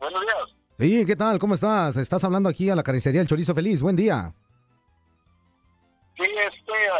Buenos 0.00 0.20
días. 0.20 0.56
Sí, 0.76 1.06
¿qué 1.06 1.14
tal? 1.14 1.38
¿Cómo 1.38 1.54
estás? 1.54 1.96
Estás 1.96 2.24
hablando 2.24 2.48
aquí 2.48 2.68
a 2.68 2.74
la 2.74 2.82
carnicería 2.82 3.20
El 3.20 3.28
Chorizo 3.28 3.54
Feliz. 3.54 3.80
Buen 3.82 3.94
día. 3.94 4.34
Sí, 6.18 6.24
este, 6.24 6.90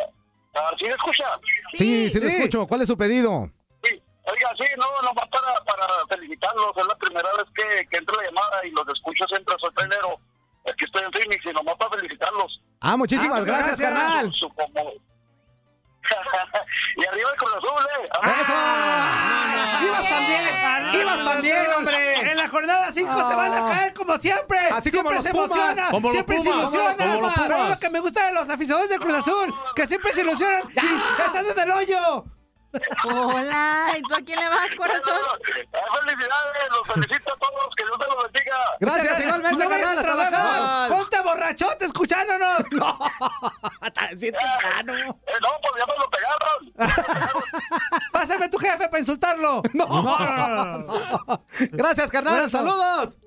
ah, 0.55 0.71
¿sí 0.79 0.85
me 0.85 0.91
escucha? 0.91 1.25
Sí, 1.73 2.09
sí, 2.09 2.21
te 2.21 2.29
escucho. 2.29 2.65
¿Cuál 2.69 2.83
es 2.83 2.87
su 2.87 2.97
pedido? 2.97 3.51
Sí. 3.83 4.01
Oiga, 4.23 4.51
sí, 4.57 4.71
no, 4.79 4.87
nomás 5.03 5.27
para, 5.33 5.53
para 5.65 5.87
felicitarlos. 6.09 6.71
Es 6.77 6.87
la 6.87 6.97
primera 6.97 7.29
vez 7.33 7.47
que, 7.57 7.89
que 7.89 7.97
entro 7.97 8.15
la 8.21 8.29
llamada 8.29 8.65
y 8.65 8.71
los 8.71 8.87
escucho 8.95 9.25
siempre. 9.27 9.57
Soy 9.59 9.75
trailero. 9.75 10.21
Aquí 10.71 10.85
estoy 10.85 11.03
en 11.03 11.13
Phoenix 11.13 11.45
y 11.45 11.53
nomás 11.53 11.75
para 11.75 11.99
felicitarlos. 11.99 12.63
Ah, 12.87 12.97
muchísimas 12.97 13.45
gracias, 13.45 13.79
carnal. 13.81 14.27
Su- 14.33 14.39
su 14.39 14.49
como- 14.51 14.93
y 16.97 17.05
arriba 17.09 17.31
el 17.33 17.37
Cruz 17.37 17.53
Azul, 17.55 17.87
¿eh? 17.99 18.09
¡Ibas 19.85 20.09
también! 20.09 20.43
¡Ibas 21.03 21.25
también, 21.25 21.67
hombre! 21.77 22.31
En 22.31 22.37
la 22.37 22.49
jornada 22.49 22.93
5 22.93 23.13
se 23.29 23.35
van 23.35 23.53
a 23.53 23.67
caer 23.73 23.93
como 23.95 24.17
siempre. 24.19 24.59
Así 24.71 24.91
siempre 24.91 24.99
como 25.03 25.11
los 25.15 25.25
se 25.25 25.31
Pumas. 25.33 25.51
emociona. 25.51 25.91
Como 25.91 26.09
los 26.09 26.13
siempre 26.13 26.39
se 26.39 26.45
Pumas. 26.51 26.63
ilusiona. 26.63 26.97
Como 26.97 27.21
los 27.23 27.35
Pero 27.35 27.57
Pumas. 27.57 27.71
lo 27.71 27.79
que 27.81 27.91
me 27.91 28.01
gusta 28.01 28.27
de 28.27 28.33
los 28.35 28.49
aficionados 28.49 28.89
de 28.91 28.97
Cruz 28.99 29.15
Azul, 29.15 29.55
que 29.75 29.87
siempre 29.89 30.13
se 30.13 30.21
ilusionan 30.23 30.63
y 30.69 30.79
están 30.79 31.47
en 31.47 31.59
el 31.59 31.71
hoyo. 31.73 32.25
Hola, 33.05 33.93
¿y 33.97 34.03
tú 34.03 34.15
a 34.15 34.19
quién 34.19 34.39
le 34.39 34.49
vas, 34.49 34.75
corazón? 34.77 35.21
¡Felicidades! 35.45 36.69
Los 36.71 36.87
felicito 36.87 37.33
a 37.33 37.37
todos. 37.37 37.75
Que 37.77 37.85
Dios 37.85 37.99
te 37.99 38.07
los 38.07 38.23
bendiga. 38.23 38.57
Gracias, 38.81 39.21
igualmente, 39.21 39.65
no 39.65 39.71
carnal. 39.71 39.87
a 39.87 39.91
Hasta 40.01 40.03
trabajar. 40.03 40.89
Ponte 40.91 41.21
borrachote 41.21 41.85
escuchándonos. 41.85 42.67
Eh, 44.09 44.33
no, 45.43 45.49
pues 45.63 45.73
ya 45.79 45.87
me 45.87 45.99
lo 45.99 46.11
pegaron. 46.11 46.73
Pásame 48.13 48.49
tu 48.49 48.59
jefe 48.59 48.89
para 48.89 48.99
insultarlo. 49.01 49.63
No, 49.73 49.87
no, 49.87 50.19
no, 50.19 50.79
no. 50.79 51.45
Gracias, 51.73 52.11
carnal. 52.11 52.35
Bueno. 52.35 52.51
Saludos. 52.51 53.19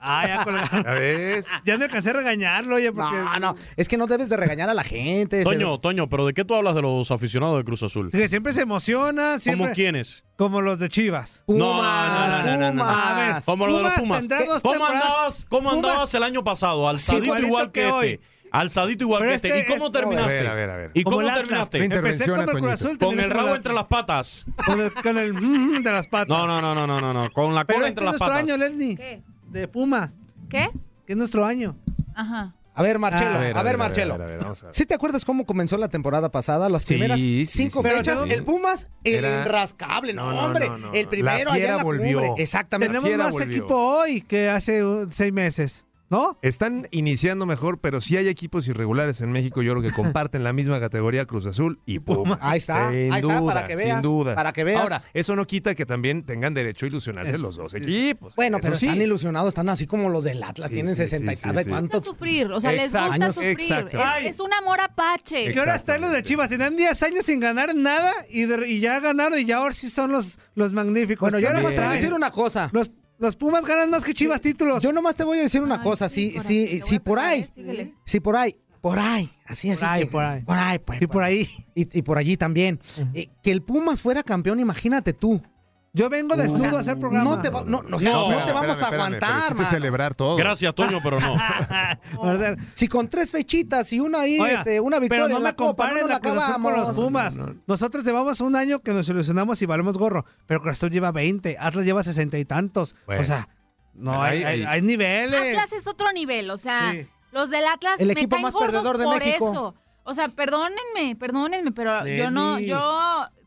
Ah, 0.00 0.26
ya 0.26 0.44
colgaron. 0.44 0.82
¿Ya 0.84 0.90
ves? 0.92 1.46
Ya 1.64 1.76
me 1.78 1.84
alcancé 1.84 2.10
a 2.10 2.12
regañarlo, 2.14 2.76
oye, 2.76 2.90
porque... 2.90 3.16
No, 3.16 3.38
no. 3.38 3.56
Es 3.76 3.86
que 3.86 3.96
no 3.96 4.06
debes 4.06 4.28
de 4.30 4.36
regañar 4.36 4.70
a 4.70 4.74
la 4.74 4.82
gente. 4.82 5.44
Toño, 5.44 5.78
Toño, 5.78 6.08
pero 6.08 6.24
¿de 6.26 6.32
qué 6.32 6.44
tú 6.44 6.54
hablas 6.54 6.74
de 6.74 6.82
los 6.82 7.10
aficionados 7.10 7.58
de 7.58 7.64
Cruz 7.64 7.82
Azul? 7.82 8.10
Que 8.10 8.28
siempre 8.28 8.52
se 8.54 8.62
emocionan, 8.62 9.40
siempre... 9.40 9.66
¿Cómo 9.66 9.74
quiénes? 9.74 10.24
Como 10.36 10.62
los 10.62 10.78
de 10.78 10.88
Chivas. 10.88 11.44
No, 11.46 11.82
no, 11.82 11.82
no, 11.82 12.42
no, 12.44 12.56
no, 12.58 12.72
no. 12.72 12.84
A 12.88 13.14
ver, 13.34 13.42
Como 13.44 13.66
lo 13.66 13.76
de 13.76 13.82
los 13.82 13.92
Pumas. 13.94 14.26
¿Cómo 14.62 14.84
andabas, 14.86 15.46
cómo 15.48 15.70
Pumas- 15.70 15.74
andabas 15.90 16.14
el 16.14 16.22
año 16.22 16.42
pasado? 16.42 16.88
Alzadito 16.88 17.24
igualito 17.26 17.46
igual 17.48 17.72
que, 17.72 17.80
que 17.82 17.86
hoy. 17.86 18.06
este. 18.14 18.40
Alzadito 18.52 19.04
igual 19.04 19.20
Pero 19.20 19.30
que 19.30 19.36
este. 19.36 19.48
este 19.48 19.60
¿Y 19.60 19.76
cómo 19.76 19.86
es- 19.86 19.92
terminaste? 19.92 20.38
A 20.38 20.42
ver, 20.42 20.48
a 20.48 20.54
ver, 20.54 20.70
a 20.70 20.76
ver. 20.76 20.90
¿Y 20.94 21.04
Como 21.04 21.16
cómo 21.18 21.34
terminaste? 21.34 21.84
Empecé 21.84 22.24
como 22.24 22.40
a 22.40 22.44
el 22.44 22.50
Cruz. 22.50 22.72
Azul. 22.72 22.98
Con 22.98 23.20
el 23.20 23.28
como 23.30 23.42
rabo 23.42 23.54
entre 23.54 23.72
las 23.74 23.84
patas. 23.84 24.46
Con 24.66 24.80
el, 24.80 24.92
con 24.94 25.18
el 25.18 25.34
mm, 25.34 25.82
de 25.82 25.92
las 25.92 26.06
patas. 26.08 26.28
No, 26.28 26.46
no, 26.46 26.60
no, 26.60 26.74
no, 26.74 26.86
no, 26.86 27.00
no, 27.00 27.12
no. 27.12 27.30
Con 27.30 27.54
la 27.54 27.64
cola 27.64 27.86
este 27.86 28.00
entre 28.00 28.04
las 28.06 28.18
patas. 28.18 28.44
¿Qué? 28.44 29.22
De 29.50 29.68
Puma. 29.68 30.12
¿Qué? 30.48 30.70
Que 31.06 31.12
es 31.12 31.16
nuestro 31.16 31.44
año. 31.44 31.76
Ajá. 32.14 32.54
A 32.72 32.82
ver, 32.82 32.98
Marcelo. 32.98 33.30
A 33.58 33.62
ver, 33.62 33.76
Marcelo. 33.76 34.14
A 34.14 34.16
ver. 34.18 34.40
¿Sí 34.70 34.86
te 34.86 34.94
acuerdas 34.94 35.24
cómo 35.24 35.44
comenzó 35.44 35.76
la 35.76 35.88
temporada 35.88 36.30
pasada? 36.30 36.68
Las 36.68 36.82
Sí, 36.84 36.94
primeras 36.94 37.20
sí, 37.20 37.44
cinco 37.44 37.82
sí, 37.82 37.88
fechas. 37.90 38.22
El 38.28 38.42
Pumas, 38.44 38.88
el 39.04 39.24
Era- 39.24 39.44
rascable. 39.44 40.14
No, 40.14 40.26
No, 40.30 40.32
no, 40.40 40.46
hombre. 40.46 40.68
no, 40.68 40.78
no, 40.78 40.92
El 40.94 41.08
primero 41.08 41.50
La 41.50 41.54
allá 41.54 41.54
fiera 41.56 41.76
la 41.76 41.82
volvió. 41.82 42.20
cumbre. 42.22 42.42
Exactamente. 42.42 42.88
Tenemos 42.90 43.08
fiera 43.08 43.24
más 43.24 43.32
volvió. 43.34 43.48
equipo 43.50 43.74
hoy 43.76 44.22
que 44.22 44.48
hace 44.48 44.84
uh, 44.84 45.08
seis 45.10 45.32
meses, 45.32 45.84
¿no? 46.10 46.38
Están 46.42 46.88
iniciando 46.90 47.46
mejor, 47.46 47.78
pero 47.80 48.00
sí 48.00 48.16
hay 48.16 48.28
equipos 48.28 48.68
irregulares 48.68 49.20
en 49.20 49.32
México, 49.32 49.62
yo 49.62 49.72
creo 49.72 49.82
que 49.82 49.90
comparten 49.92 50.44
la 50.44 50.52
misma 50.52 50.80
categoría 50.80 51.24
Cruz 51.24 51.46
Azul 51.46 51.80
y 51.86 52.00
Pumas. 52.00 52.38
Ahí 52.42 52.58
está, 52.58 52.90
Sin 52.90 53.12
ahí 53.12 53.20
está, 53.20 53.44
para 53.44 53.64
que 53.66 53.76
sin 53.76 53.86
veas, 53.86 54.02
duda. 54.02 54.34
para 54.34 54.52
que 54.52 54.64
veas. 54.64 54.82
Ahora, 54.82 55.02
eso 55.14 55.36
no 55.36 55.46
quita 55.46 55.74
que 55.74 55.86
también 55.86 56.24
tengan 56.24 56.52
derecho 56.52 56.84
a 56.84 56.88
ilusionarse 56.88 57.38
los 57.38 57.56
dos 57.56 57.72
equipos. 57.74 58.36
Bueno, 58.36 58.58
Eso 58.58 58.64
pero 58.66 58.74
sí. 58.76 58.86
están 58.86 59.00
ilusionados, 59.00 59.48
están 59.48 59.68
así 59.68 59.86
como 59.86 60.08
los 60.10 60.24
del 60.24 60.42
Atlas, 60.42 60.68
Sí, 60.68 60.74
tienen 60.74 60.94
sí, 60.96 61.02
60 61.02 61.32
y 61.32 61.36
sí, 61.36 61.42
sabe 61.42 61.58
sí, 61.58 61.64
sí. 61.64 61.70
gusta 61.70 61.80
cuántos. 61.88 62.04
sufrir, 62.04 62.46
o 62.52 62.60
sea, 62.60 62.72
les 62.72 62.92
gusta 62.92 63.32
sufrir. 63.32 63.50
exacto. 63.50 63.98
Es, 64.24 64.40
un 64.40 64.52
amor 64.52 64.80
apache. 64.80 65.52
Que 65.52 65.58
ahora 65.58 65.76
están 65.76 66.00
los 66.00 66.10
de 66.12 66.22
Chivas. 66.22 66.48
Tenían 66.48 66.76
10 66.76 67.02
años 67.04 67.24
sin 67.24 67.38
ganar 67.40 67.74
nada 67.74 68.12
y, 68.28 68.46
de- 68.46 68.68
y 68.68 68.80
ya 68.80 68.98
ganaron 69.00 69.38
y 69.38 69.44
ya 69.44 69.58
ahora 69.58 69.74
sí 69.74 69.88
son 69.88 70.10
los, 70.12 70.38
los 70.54 70.72
magníficos. 70.72 71.20
Bueno, 71.30 71.38
yo 71.38 71.48
Ahora 71.48 71.60
te 71.60 71.66
voy 71.76 71.84
a 71.84 71.90
decir 71.90 72.12
una 72.14 72.30
cosa. 72.30 72.68
Los, 72.72 72.90
los 73.20 73.36
Pumas 73.36 73.64
ganan 73.64 73.90
más 73.90 74.02
que 74.04 74.14
Chivas 74.14 74.40
títulos. 74.40 74.82
Yo 74.82 74.92
nomás 74.92 75.14
te 75.14 75.22
voy 75.24 75.38
a 75.38 75.42
decir 75.42 75.62
una 75.62 75.76
Ay, 75.76 75.82
cosa. 75.82 76.08
sí, 76.08 76.30
Si, 76.30 76.32
corazón, 76.32 76.48
si, 76.48 76.64
te 76.66 76.70
voy 76.80 76.82
si 76.88 76.96
a 76.96 77.00
por 77.04 77.18
ahí, 77.20 77.46
síguele. 77.54 77.94
si 78.04 78.20
por 78.20 78.36
ahí, 78.36 78.56
por 78.80 78.98
ahí, 78.98 79.30
así, 79.46 79.70
así. 79.70 79.80
Por 79.80 79.88
ahí, 79.90 80.00
que- 80.02 80.10
por 80.10 80.24
ahí. 80.24 80.42
Por 80.42 80.58
ahí, 80.58 80.78
pues. 80.78 81.02
Y 81.02 81.06
por 81.06 81.22
ahí. 81.22 81.48
Y, 81.74 81.98
y 81.98 82.02
por 82.02 82.18
allí 82.18 82.36
también. 82.36 82.80
Eh, 83.14 83.28
que 83.42 83.50
el 83.52 83.62
Pumas 83.62 84.00
fuera 84.00 84.22
campeón, 84.22 84.58
imagínate 84.58 85.12
tú. 85.12 85.40
Yo 85.92 86.08
vengo 86.08 86.36
desnudo 86.36 86.76
a 86.76 86.80
hacer 86.80 86.98
programa. 87.00 87.24
No 87.36 87.42
te, 87.42 87.50
va- 87.50 87.62
no, 87.66 87.82
no, 87.82 87.96
o 87.96 88.00
sea, 88.00 88.12
No, 88.12 88.30
no 88.30 88.44
te 88.44 88.52
vamos 88.52 88.68
a 88.68 88.84
Espérame, 88.84 89.14
espérame, 89.14 89.18
pero 89.20 89.26
aguantar, 89.32 89.66
celebrar 89.66 90.14
todo. 90.14 90.36
Gracias, 90.36 90.72
Toño, 90.74 90.98
pero 91.02 91.18
no. 91.18 91.36
Si 92.72 92.86
con 92.88 93.08
tres 93.08 93.30
fechitas 93.30 93.92
y 93.92 94.00
una 94.00 94.20
ahí, 94.20 94.38
Oiga, 94.38 94.58
este, 94.58 94.80
una 94.80 94.98
victoria 94.98 95.24
pero 95.24 95.28
no 95.32 95.36
en 95.38 95.42
me 95.42 95.48
la 95.50 95.56
Copa, 95.56 95.88
comparen 95.88 96.08
la 96.08 96.20
con 96.60 96.72
los 96.74 96.90
Pumas. 96.94 97.36
Nosotros 97.66 98.04
llevamos 98.04 98.40
un 98.40 98.56
año 98.56 98.80
que 98.80 98.92
nos 98.92 99.08
ilusionamos 99.08 99.60
y 99.62 99.66
valemos 99.66 99.98
gorro, 99.98 100.24
pero 100.46 100.60
Cruz 100.60 100.72
Azul 100.76 100.90
lleva 100.90 101.12
20, 101.12 101.56
Atlas 101.58 101.84
lleva 101.84 102.02
60 102.02 102.38
y 102.38 102.44
tantos. 102.44 102.94
Bueno. 103.06 103.22
O 103.22 103.24
sea, 103.24 103.48
no 103.94 104.22
hay, 104.22 104.38
hay- 104.38 104.44
hay, 104.44 104.60
hay- 104.62 104.66
hay 104.66 104.82
niveles. 104.82 105.40
Atlas 105.40 105.72
es 105.72 105.86
otro 105.86 106.12
nivel, 106.12 106.50
o 106.50 106.56
sea, 106.58 106.92
Sí. 106.92 107.06
los 107.32 107.50
del 107.50 107.64
Atlas 107.66 108.00
El 108.00 108.06
me 108.08 108.12
equipo 108.12 108.30
caen 108.36 108.42
más 108.44 108.52
gordos 108.54 108.70
perdedor 108.72 108.98
de 108.98 109.04
por 109.04 109.18
México. 109.18 109.50
eso. 109.50 109.74
O 110.02 110.14
sea, 110.14 110.28
perdónenme, 110.28 111.14
perdónenme, 111.18 111.72
pero 111.72 112.06
yo 112.06 112.30
no, 112.30 112.58
yo 112.58 112.78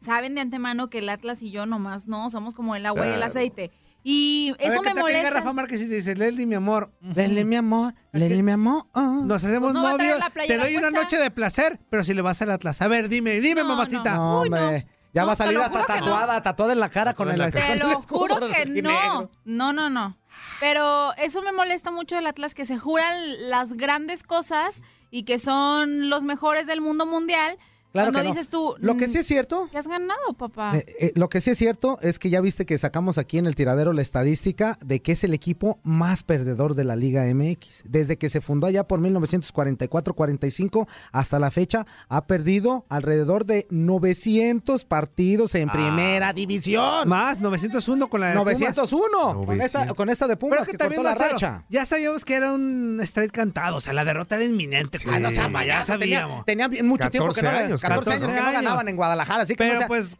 saben 0.03 0.35
de 0.35 0.41
antemano 0.41 0.89
que 0.89 0.99
el 0.99 1.09
Atlas 1.09 1.41
y 1.41 1.51
yo 1.51 1.65
nomás 1.65 2.07
no, 2.07 2.29
somos 2.29 2.53
como 2.53 2.75
el 2.75 2.85
agua 2.85 3.07
y 3.07 3.11
el 3.11 3.23
aceite. 3.23 3.71
Y 4.03 4.51
ver, 4.59 4.67
eso 4.71 4.81
¿qué 4.81 4.93
me 4.93 5.01
venga 5.01 5.21
Rafa 5.29 5.31
molesta. 5.31 5.53
Márquez 5.53 5.81
y 5.81 5.85
dice, 5.87 6.15
Leslie, 6.15 6.45
mi 6.45 6.55
amor, 6.55 6.91
Lele, 7.01 7.45
mi 7.45 7.55
amor, 7.55 7.95
Lele, 8.11 8.43
mi 8.43 8.51
amor. 8.51 8.85
ah. 8.93 9.21
nos 9.23 9.45
hacemos 9.45 9.71
Pues 9.71 9.81
no 9.81 9.89
novios, 9.97 10.19
te 10.45 10.57
doy 10.57 10.75
una 10.75 10.91
noche 10.91 11.17
de 11.17 11.31
placer, 11.31 11.79
pero 11.89 12.03
si 12.03 12.13
le 12.13 12.21
vas 12.21 12.41
al 12.41 12.51
Atlas. 12.51 12.81
A 12.81 12.89
ver, 12.89 13.07
dime, 13.07 13.39
dime, 13.39 13.61
No, 13.61 13.69
mamacita. 13.69 14.15
No, 14.15 14.41
Uy, 14.41 14.49
no. 14.49 14.57
hombre. 14.57 14.87
Ya 15.13 15.21
No, 15.21 15.27
va 15.27 15.33
a 15.33 15.35
salir 15.37 15.57
hasta 15.59 15.85
tatuada, 15.85 16.41
tatuada 16.41 16.73
en 16.73 16.79
la 16.79 16.89
cara 16.89 17.13
con 17.13 17.29
el 17.29 17.39
cara. 17.51 17.51
Te 17.51 17.75
lo 17.77 17.99
juro 18.01 18.35
que 18.49 18.65
no. 18.81 19.29
No, 19.45 19.71
no, 19.71 19.89
no. 19.89 20.17
Pero 20.59 21.13
eso 21.17 21.41
me 21.41 21.51
molesta 21.51 21.91
mucho 21.91 22.15
del 22.15 22.25
Atlas, 22.27 22.55
que 22.55 22.65
se 22.65 22.77
juran 22.77 23.13
las 23.49 23.73
grandes 23.73 24.23
cosas 24.23 24.81
y 25.11 25.23
que 25.23 25.37
son 25.39 26.09
los 26.09 26.23
mejores 26.23 26.67
del 26.67 26.81
mundo 26.81 27.05
mundial. 27.05 27.57
Claro 27.93 28.07
cuando 28.07 28.19
que 28.21 28.23
no. 28.23 28.33
dices 28.33 28.49
tú, 28.49 28.75
Lo 28.79 28.97
que 28.97 29.05
mm, 29.05 29.09
sí 29.11 29.17
es 29.19 29.27
cierto, 29.27 29.69
¿qué 29.71 29.77
has 29.77 29.87
ganado, 29.87 30.33
papá? 30.35 30.75
eh, 30.75 30.83
eh, 30.99 31.11
lo 31.13 31.29
que 31.29 31.41
sí 31.41 31.51
es 31.51 31.59
cierto 31.59 31.99
es 32.01 32.17
que 32.17 32.31
ya 32.31 32.41
viste 32.41 32.65
que 32.65 32.75
sacamos 32.79 33.19
aquí 33.19 33.37
en 33.37 33.45
el 33.45 33.53
tiradero 33.53 33.93
la 33.93 34.01
estadística 34.01 34.79
de 34.83 35.03
que 35.03 35.11
es 35.11 35.23
el 35.23 35.31
equipo 35.31 35.79
más 35.83 36.23
perdedor 36.23 36.73
de 36.73 36.85
la 36.85 36.95
Liga 36.95 37.23
MX. 37.31 37.83
Desde 37.85 38.17
que 38.17 38.29
se 38.29 38.41
fundó 38.41 38.65
allá 38.65 38.87
por 38.87 38.99
1944-45 38.99 40.87
hasta 41.11 41.37
la 41.37 41.51
fecha, 41.51 41.85
ha 42.09 42.25
perdido 42.25 42.87
alrededor 42.89 43.45
de 43.45 43.67
900 43.69 44.85
partidos 44.85 45.53
en 45.53 45.69
primera 45.69 46.33
división. 46.33 47.07
Más, 47.07 47.39
901 47.41 48.09
con 48.09 48.21
la 48.21 48.29
de 48.29 48.33
Pumas. 48.33 48.59
901 48.59 49.45
con 49.45 49.61
esta, 49.61 49.93
con 49.93 50.09
esta 50.09 50.27
de 50.27 50.35
Pero 50.35 50.49
Pumas 50.49 50.61
es 50.61 50.65
que, 50.65 50.71
que, 50.71 50.77
también, 50.79 51.03
cortó 51.03 51.19
la 51.19 51.29
racha. 51.29 51.63
ya 51.69 51.85
sabíamos 51.85 52.25
que 52.25 52.33
era 52.33 52.53
un 52.53 52.99
straight 53.03 53.31
cantado, 53.31 53.77
o 53.77 53.81
sea, 53.81 53.93
la 53.93 54.03
derrota 54.03 54.35
era 54.35 54.45
inminente. 54.45 54.97
Ah, 55.07 55.19
no 55.19 55.29
sea 55.29 55.43
ya 55.43 55.49
tenía, 55.51 55.83
sabíamos. 55.83 56.45
tenía 56.45 56.67
bien 56.67 56.87
mucho 56.87 57.11
tiempo 57.11 57.33
que 57.33 57.43
no, 57.43 57.49
14 57.89 58.11
años, 58.11 58.21
14 58.23 58.33
años 58.39 58.49
que 58.49 58.55
no 58.57 58.63
ganaban 58.63 58.87
en 58.87 58.95
Guadalajara, 58.95 59.43
así 59.43 59.53
que 59.53 59.57
Pero 59.57 59.73
no 59.73 59.79
sea- 59.79 59.87
pues, 59.87 60.17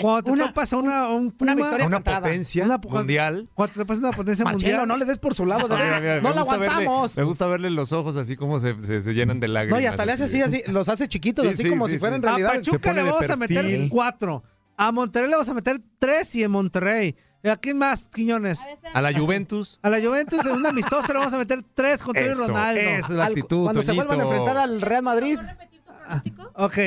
cuando 0.00 0.32
una- 0.32 0.46
te 0.46 0.52
pasa 0.52 0.76
una, 0.76 1.08
un 1.08 1.32
Puma, 1.32 1.54
victoria 1.54 1.86
Una 1.86 1.96
contada. 1.96 2.20
potencia 2.22 2.64
Una- 2.64 2.78
cuando- 2.78 2.98
mundial. 3.00 3.48
Cuando 3.54 3.74
te 3.74 3.84
pasa 3.86 4.00
una 4.00 4.10
potencia 4.12 4.44
Marcelo, 4.44 4.68
mundial. 4.72 4.88
no 4.88 4.96
le 4.96 5.04
des 5.04 5.18
por 5.18 5.34
su 5.34 5.46
lado, 5.46 5.68
de 5.68 5.74
Mira, 5.74 5.86
verdad. 6.00 6.00
mira, 6.00 6.20
no 6.20 6.28
la 6.34 6.42
verle- 6.44 6.66
aguantamos. 6.66 7.16
me 7.16 7.22
gusta 7.24 7.46
verle 7.46 7.70
los 7.70 7.92
ojos 7.92 8.16
así 8.16 8.36
como 8.36 8.60
se, 8.60 8.80
se- 8.80 9.02
se 9.02 9.14
llenan 9.14 9.40
de 9.40 9.48
lágrimas. 9.48 9.80
No, 9.80 9.82
y 9.82 9.86
hasta 9.86 10.04
le 10.06 10.12
hace 10.12 10.24
así, 10.24 10.42
así, 10.42 10.62
los 10.68 10.88
hace 10.88 11.08
chiquitos, 11.08 11.44
Sí, 11.46 11.52
así 11.52 11.62
sí, 11.64 11.68
como 11.70 11.88
sí, 11.88 11.94
si 11.94 11.98
fueran 11.98 12.20
sí. 12.20 12.24
en 12.26 12.28
A 12.28 12.36
realidad. 12.36 12.54
Pachuca 12.62 12.92
le 12.92 13.02
vamos 13.02 13.30
a 13.30 13.36
meter 13.36 13.88
cuatro. 13.88 14.42
A 14.78 14.92
Monterrey 14.92 15.28
le 15.30 15.36
vamos 15.36 15.48
a 15.48 15.54
meter 15.54 15.80
tres 15.98 16.34
y 16.34 16.44
en 16.44 16.50
Monterrey. 16.50 17.16
¿Y 17.42 17.48
¿A 17.48 17.56
quién 17.56 17.78
más, 17.78 18.08
Quiñones? 18.08 18.60
A 18.92 19.00
la 19.00 19.12
Juventus. 19.16 19.78
A 19.82 19.88
la 19.88 20.00
Juventus 20.00 20.44
en 20.44 20.52
un 20.52 20.66
amistoso 20.66 21.06
le 21.12 21.18
vamos 21.18 21.32
a 21.32 21.38
meter 21.38 21.62
tres 21.74 22.02
con 22.02 22.12
todo 22.12 22.24
y 22.24 22.28
Eso, 22.28 22.48
Ronaldo. 22.48 22.80
es 22.80 23.08
la 23.08 23.24
Al- 23.26 23.32
actitud, 23.32 23.62
cuando 23.62 23.82
se 23.84 23.92
vuelvan 23.92 24.20
a 24.20 24.22
enfrentar 24.24 24.56
al 24.56 24.80
Real 24.82 25.02
Madrid. 25.04 25.38
Ok. 26.54 26.78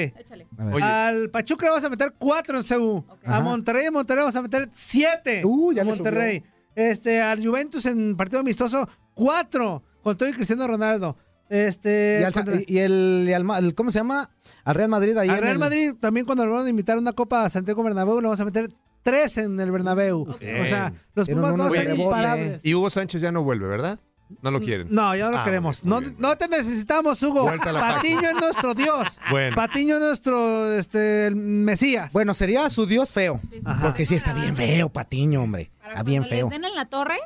Oye. 0.74 0.84
Al 0.84 1.30
Pachuca 1.30 1.66
le 1.66 1.70
vamos 1.72 1.84
a 1.84 1.90
meter 1.90 2.14
cuatro 2.18 2.58
en 2.60 2.64
CU. 2.64 3.06
A 3.26 3.32
Ajá. 3.32 3.40
Monterrey 3.42 3.86
en 3.88 3.94
Monterrey 3.94 4.22
vamos 4.24 4.36
a 4.36 4.42
meter 4.42 4.70
siete. 4.74 5.42
Uh, 5.46 5.72
ya 5.74 5.82
a 5.82 5.86
le 5.86 5.92
Monterrey. 5.92 6.44
Este, 6.76 7.22
al 7.22 7.46
Juventus 7.46 7.86
en 7.86 8.16
partido 8.16 8.40
amistoso, 8.40 8.88
cuatro. 9.14 9.84
Con 10.04 10.18
todo 10.18 10.30
y 10.30 10.34
Cristiano 10.34 10.66
Ronaldo. 10.68 11.18
Este, 11.50 12.20
Y, 12.22 12.24
al- 12.24 12.34
contra- 12.34 12.60
y 12.66 12.78
el, 12.78 13.26
y 13.28 13.34
al 13.34 13.74
¿cómo 13.76 13.92
se 13.92 14.00
llama? 14.00 14.30
Al 14.64 14.76
Real 14.76 14.90
Madrid 14.90 15.18
ahí. 15.18 15.30
al 15.30 15.40
Real 15.40 15.54
el- 15.54 15.60
Madrid 15.60 15.94
también 16.00 16.26
cuando 16.26 16.46
le 16.46 16.52
van 16.52 16.66
a 16.66 16.70
invitar 16.70 16.98
una 16.98 17.14
copa 17.14 17.44
a 17.46 17.50
Santiago 17.50 17.82
Bernabéu 17.84 18.18
le 18.22 18.28
vamos 18.28 18.40
a 18.40 18.46
meter 18.46 18.70
tres 19.02 19.38
en 19.40 19.60
el 19.60 19.72
Bernabéu. 19.72 20.28
O 20.30 20.34
sea, 20.66 20.94
los 21.16 21.28
Pumas 21.28 21.58
van 21.58 21.62
a 21.68 21.70
ser 21.72 21.98
imparables. 22.00 22.60
Y 22.64 22.76
Hugo 22.76 22.90
Sánchez 22.90 23.22
ya 23.22 23.32
no 23.32 23.42
vuelve, 23.44 23.68
¿verdad? 23.68 24.00
No 24.42 24.52
lo 24.52 24.60
quieren. 24.60 24.88
No, 24.92 25.16
ya 25.16 25.26
no 25.26 25.32
lo 25.32 25.38
Ah, 25.40 25.44
queremos. 25.44 25.84
No, 25.84 26.02
no 26.02 26.38
te 26.38 26.48
necesitamos, 26.48 27.22
Hugo. 27.24 27.46
Patiño 27.46 28.30
es 28.30 28.36
nuestro 28.36 28.74
Dios. 28.74 29.20
Bueno. 29.32 29.56
Patiño 29.56 29.96
es 29.96 30.02
nuestro 30.02 30.74
este, 30.74 31.28
el 31.28 31.36
Mesías. 31.36 32.12
Bueno, 32.14 32.34
sería 32.34 32.70
su 32.70 32.86
dios 32.86 33.12
feo. 33.12 33.40
Porque 33.82 34.06
sí 34.06 34.16
está 34.16 34.34
bien 34.34 34.56
feo, 34.56 34.90
Patiño, 34.90 35.44
hombre. 35.44 35.72
Para 35.80 35.90
Está 35.90 36.04
bien 36.04 36.26
feo. 36.26 36.50
les 36.50 36.60
den 36.60 36.70
en 36.70 36.76
la 36.76 36.86
torre, 36.86 37.18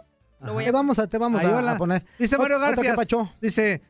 lo 0.42 0.54
voy 0.54 0.66
Te 0.66 0.72
vamos 0.72 1.00
a, 1.00 1.08
te 1.08 1.18
vamos 1.18 1.44
a, 1.44 1.78
poner. 1.78 2.06
Dice 2.20 2.38
Mario 2.38 2.60
pachó. 2.96 3.32
Dice, 3.42 3.82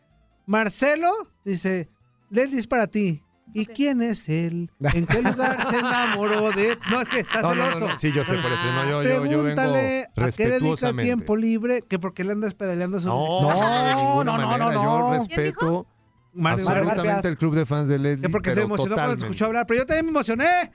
Marcelo, 0.46 1.10
dice, 1.44 1.90
Leslie 2.30 2.60
es 2.60 2.68
para 2.68 2.88
ti. 2.88 3.23
¿Y 3.54 3.66
quién 3.68 4.02
es 4.02 4.30
él? 4.30 4.72
¿En 4.94 5.06
qué 5.06 5.22
lugar 5.22 5.68
se 5.70 5.78
enamoró 5.80 6.52
de...? 6.52 6.78
No, 6.90 7.02
es 7.02 7.10
que 7.10 7.20
está 7.20 7.42
No, 7.42 7.50
celoso. 7.52 7.80
no, 7.80 7.88
no. 7.90 7.98
Sí, 7.98 8.12
yo 8.12 8.24
sé 8.26 8.36
por 8.38 8.52
eso. 8.52 8.64
No, 8.66 8.84
yo, 8.90 9.04
yo, 9.04 9.10
yo 9.10 9.20
vengo 9.20 9.32
Pregúntale 9.42 10.04
a 10.04 10.06
qué 10.14 10.22
dedica 10.22 10.26
respetuosamente. 10.26 11.04
tiempo 11.08 11.36
libre, 11.36 11.82
que 11.84 12.00
porque 12.00 12.24
le 12.24 12.32
andas 12.32 12.54
pedaleando 12.54 13.00
su... 13.00 13.08
No, 13.08 13.42
No, 13.42 14.24
no, 14.24 14.38
no, 14.38 14.58
no, 14.58 14.72
no. 14.72 14.74
Yo 14.74 15.10
¿Quién 15.28 15.38
respeto 15.38 15.88
Mario 16.34 16.68
absolutamente 16.68 17.28
el 17.28 17.38
club 17.38 17.54
de 17.56 17.66
fans 17.68 17.90
de 17.90 18.00
Leslie. 18.00 18.22
Que 18.26 18.30
porque 18.30 18.52
se 18.52 18.62
emocionó 18.62 18.96
cuando 18.96 19.12
te 19.14 19.18
totalmente. 19.18 19.26
escuchó 19.26 19.46
hablar. 19.46 19.66
Pero 19.68 19.82
yo 19.82 19.86
también 19.86 20.06
me 20.06 20.10
emocioné. 20.12 20.72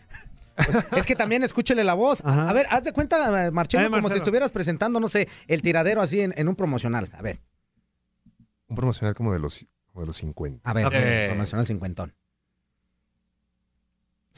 Es 0.97 1.05
que 1.07 1.17
también 1.17 1.43
escúchele 1.43 1.83
la 1.85 1.95
voz. 1.95 2.23
Ajá. 2.25 2.49
A 2.49 2.53
ver, 2.53 2.67
haz 2.71 2.85
de 2.85 2.93
cuenta, 2.93 3.47
eh, 3.47 3.51
Marcelo, 3.51 3.91
como 3.91 4.09
si 4.11 4.17
estuvieras 4.19 4.53
presentando, 4.53 5.01
no 5.01 5.09
sé, 5.09 5.29
el 5.49 5.63
tiradero 5.63 6.01
así 6.01 6.21
en, 6.21 6.33
en 6.37 6.49
un 6.49 6.55
promocional. 6.55 7.11
A 7.13 7.23
ver, 7.23 7.41
Un 8.69 8.77
promocional 8.77 9.15
como 9.15 9.33
de 9.33 9.39
los, 9.41 9.67
como 9.93 10.03
de 10.03 10.07
los 10.09 10.17
50. 10.19 10.69
a 10.69 10.73
ver, 10.75 10.87
Ok. 10.87 10.95
promocional 11.31 11.67
cincuentón. 11.67 12.15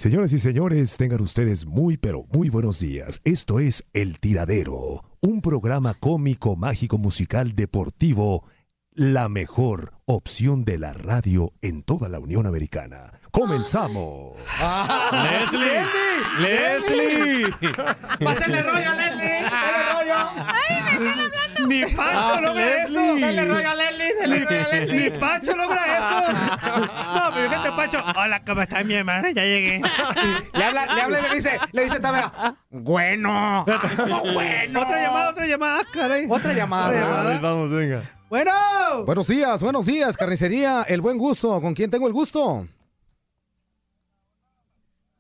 Señoras 0.01 0.33
y 0.33 0.39
señores, 0.39 0.97
tengan 0.97 1.21
ustedes 1.21 1.67
muy 1.67 1.99
pero 1.99 2.25
muy 2.33 2.49
buenos 2.49 2.81
días. 2.81 3.21
Esto 3.23 3.61
es 3.61 3.85
El 3.93 4.19
Tiradero, 4.19 5.05
un 5.21 5.43
programa 5.43 5.93
cómico, 5.93 6.57
mágico, 6.57 6.97
musical, 6.97 7.55
deportivo, 7.55 8.45
la 8.95 9.29
mejor 9.29 9.93
opción 10.07 10.65
de 10.65 10.79
la 10.79 10.93
radio 10.93 11.53
en 11.63 11.83
toda 11.83 12.09
la 12.09 12.19
Unión 12.19 12.47
Americana. 12.47 13.13
Comenzamos. 13.31 14.37
¡Leslie! 15.13 15.83
¡Leslie! 16.41 17.55
¡Pásale 18.25 18.63
rollo, 18.63 18.91
Leslie! 18.97 19.43
¡Dale 19.49 19.93
rollo! 19.93 21.67
Ni 21.69 21.83
Pancho 21.85 22.01
Ah, 22.35 22.41
logra 22.43 22.83
eso. 22.85 23.19
Dale 23.21 23.45
rollo 23.45 23.71
a 23.71 23.75
Leslie, 23.77 24.15
dale 24.21 24.45
rollo 24.45 24.61
a 24.61 24.75
Leslie. 24.75 25.11
Ni 25.11 25.19
Pancho 25.19 25.57
logra 25.57 25.81
eso. 25.87 26.33
No, 26.33 27.31
pero 27.35 27.49
fíjate, 27.51 27.73
Pancho. 27.73 28.05
Hola, 28.17 28.43
¿cómo 28.45 28.63
está 28.63 28.83
mi 28.83 28.95
hermana? 28.95 29.31
Ya 29.31 29.45
llegué. 29.45 29.81
Le 30.53 30.65
habla, 30.65 30.87
le 30.87 31.01
habla 31.03 31.19
y 31.21 31.23
le 31.23 31.35
dice, 31.37 31.59
le 31.73 31.85
dice 31.85 32.01
también, 32.01 32.25
bueno, 32.71 33.65
¿cómo 33.97 34.33
bueno? 34.33 34.81
Otra 34.81 35.01
llamada, 35.03 35.31
otra 35.31 35.47
llamada, 35.47 35.83
caray. 35.93 36.27
Otra 36.29 36.53
llamada. 36.53 36.89
Otra 36.89 37.01
llamada. 37.01 37.39
Vamos, 37.41 37.71
venga. 37.71 38.03
Bueno. 38.31 38.53
Buenos 39.07 39.27
días, 39.27 39.61
buenos 39.61 39.87
días, 39.87 40.17
carnicería, 40.17 40.85
el 40.89 41.01
buen 41.01 41.19
gusto. 41.19 41.61
¿Con 41.61 41.75
quién 41.75 41.91
tengo 41.91 42.07
el 42.07 42.13
gusto? 42.13 42.65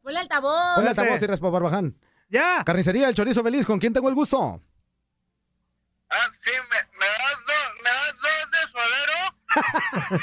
Ponle 0.00 0.20
altavoz. 0.20 0.78
Hola, 0.78 0.90
altavoz 0.90 1.20
y 1.20 1.26
Raspa 1.26 1.50
Barbaján. 1.50 1.96
Ya. 2.28 2.62
Carnicería, 2.64 3.08
el 3.08 3.16
chorizo 3.16 3.42
feliz, 3.42 3.66
¿con 3.66 3.80
quién 3.80 3.92
tengo 3.92 4.08
el 4.08 4.14
gusto? 4.14 4.62
Ah, 6.08 6.28
sí, 6.44 6.50
me, 6.70 6.98
me 6.98 7.06
das 7.06 7.36
dos, 7.48 7.82
me 7.82 7.90
das 7.90 8.14
dos 8.22 8.50
de 8.52 8.58
suadero, 8.70 10.20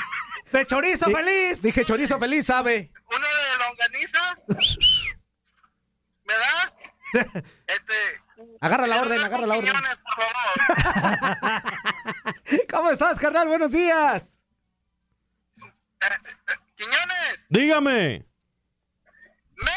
De 0.53 0.65
chorizo 0.65 1.05
Sí. 1.07 1.13
feliz. 1.13 1.61
Dije 1.61 1.83
chorizo 1.83 2.17
feliz, 2.19 2.45
¿sabe? 2.45 2.89
uno 3.09 3.27
de 3.27 3.57
longaniza. 3.65 4.37
¿Me 6.23 6.33
das? 6.33 6.73
Este. 7.67 7.93
Agarra 8.61 8.85
la 8.85 9.01
orden, 9.01 9.23
agarra 9.23 9.47
la 9.47 9.57
orden. 9.57 9.73
por 9.73 10.15
favor. 10.15 11.61
¿Cómo 12.71 12.91
estás, 12.91 13.19
carnal? 13.19 13.47
Buenos 13.47 13.71
días. 13.71 14.39
Quiñones, 16.75 17.39
Dígame. 17.49 18.25
me. 19.55 19.71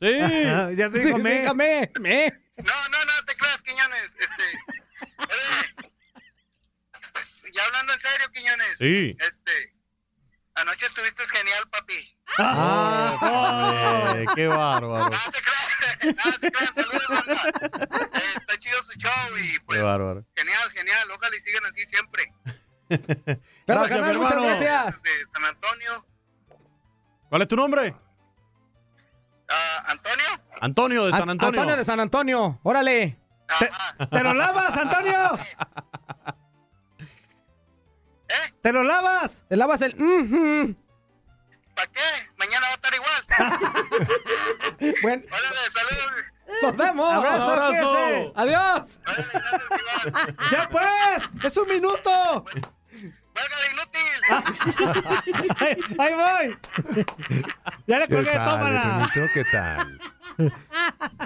Sí. 0.00 0.76
ya 0.76 0.90
te 0.90 0.98
digo, 1.00 1.18
me. 1.26 1.40
Dígame, 1.40 1.90
me. 2.00 2.32
No, 2.56 2.88
no, 2.90 3.04
no 3.04 3.24
te 3.26 3.34
creas, 3.36 3.62
Quiñones. 3.62 4.14
Este. 4.18 4.42
oye, 7.42 7.52
ya 7.52 7.64
hablando 7.64 7.92
en 7.92 8.00
serio, 8.00 8.30
Quiñones. 8.32 8.78
Sí. 8.78 9.16
Este. 9.18 9.74
Anoche 10.54 10.86
estuviste 10.86 11.24
genial, 11.26 11.68
papi. 11.70 12.16
Eh, 14.14 14.26
qué 14.34 14.46
bárbaro. 14.46 15.10
No 15.10 15.30
te 15.32 15.40
creas, 15.42 15.61
no 16.06 16.32
se 16.38 16.50
crean, 16.50 16.74
saludos, 16.74 17.08
banda. 17.08 17.42
Eh, 18.14 18.20
está 18.36 18.58
chido 18.58 18.82
su 18.82 18.92
show 18.98 19.10
y 19.38 19.52
Qué 19.52 19.60
pues. 19.66 19.82
bárbaro. 19.82 20.24
Genial, 20.36 20.70
genial. 20.70 21.10
Ojalá 21.14 21.36
y 21.36 21.40
sigan 21.40 21.64
así 21.66 21.84
siempre. 21.86 22.32
Pero, 22.88 23.40
Gracias, 23.66 23.90
carnal, 23.90 24.14
mi 24.18 24.22
muchas 24.22 24.42
gracias. 24.42 25.02
De 25.02 25.10
San 25.32 25.44
Antonio. 25.44 26.06
¿Cuál 27.28 27.42
es 27.42 27.48
tu 27.48 27.56
nombre? 27.56 27.94
Ah, 29.48 29.84
Antonio. 29.88 30.24
Antonio 30.60 31.04
de 31.06 31.10
San 31.12 31.22
An- 31.22 31.30
Antonio. 31.30 31.60
Antonio 31.60 31.76
de 31.76 31.84
San 31.84 32.00
Antonio, 32.00 32.60
órale. 32.62 33.18
Ajá. 33.48 34.06
¿Te 34.08 34.22
lo 34.22 34.34
lavas, 34.34 34.76
Antonio? 34.76 35.38
¿Eh? 38.28 38.52
¿Te 38.62 38.72
lo 38.72 38.82
lavas? 38.82 39.44
Te 39.48 39.56
lavas 39.56 39.82
el... 39.82 39.94
mhm. 39.96 40.76
¿Para 41.74 41.90
qué? 41.90 42.00
Mañana 42.36 42.66
va 42.66 42.72
a 42.72 42.74
estar 42.74 42.94
igual. 42.94 43.22
Bueno, 45.02 45.22
Órale, 45.30 45.70
saludos. 45.70 46.12
nos 46.62 46.76
vemos. 46.76 47.12
Abrazo, 47.12 47.52
Abrazo. 47.52 48.32
Adiós. 48.36 48.98
Órale, 49.06 49.26
gracias. 49.32 50.50
¡Ya 50.50 50.68
pues! 50.68 51.22
¡Es 51.44 51.56
un 51.56 51.68
minuto! 51.68 52.44
Valga 53.34 53.56
de 53.60 53.68
inútil. 53.72 54.20
¡Ahí, 55.60 55.76
ahí 55.98 56.14
voy! 56.14 57.04
¡Ya 57.86 57.98
le 57.98 58.08
¿Qué 58.08 58.14
colgué, 58.14 58.32
tal, 58.32 58.44
tómala! 58.44 59.10
¿Qué 59.32 59.44
tal? 59.50 60.00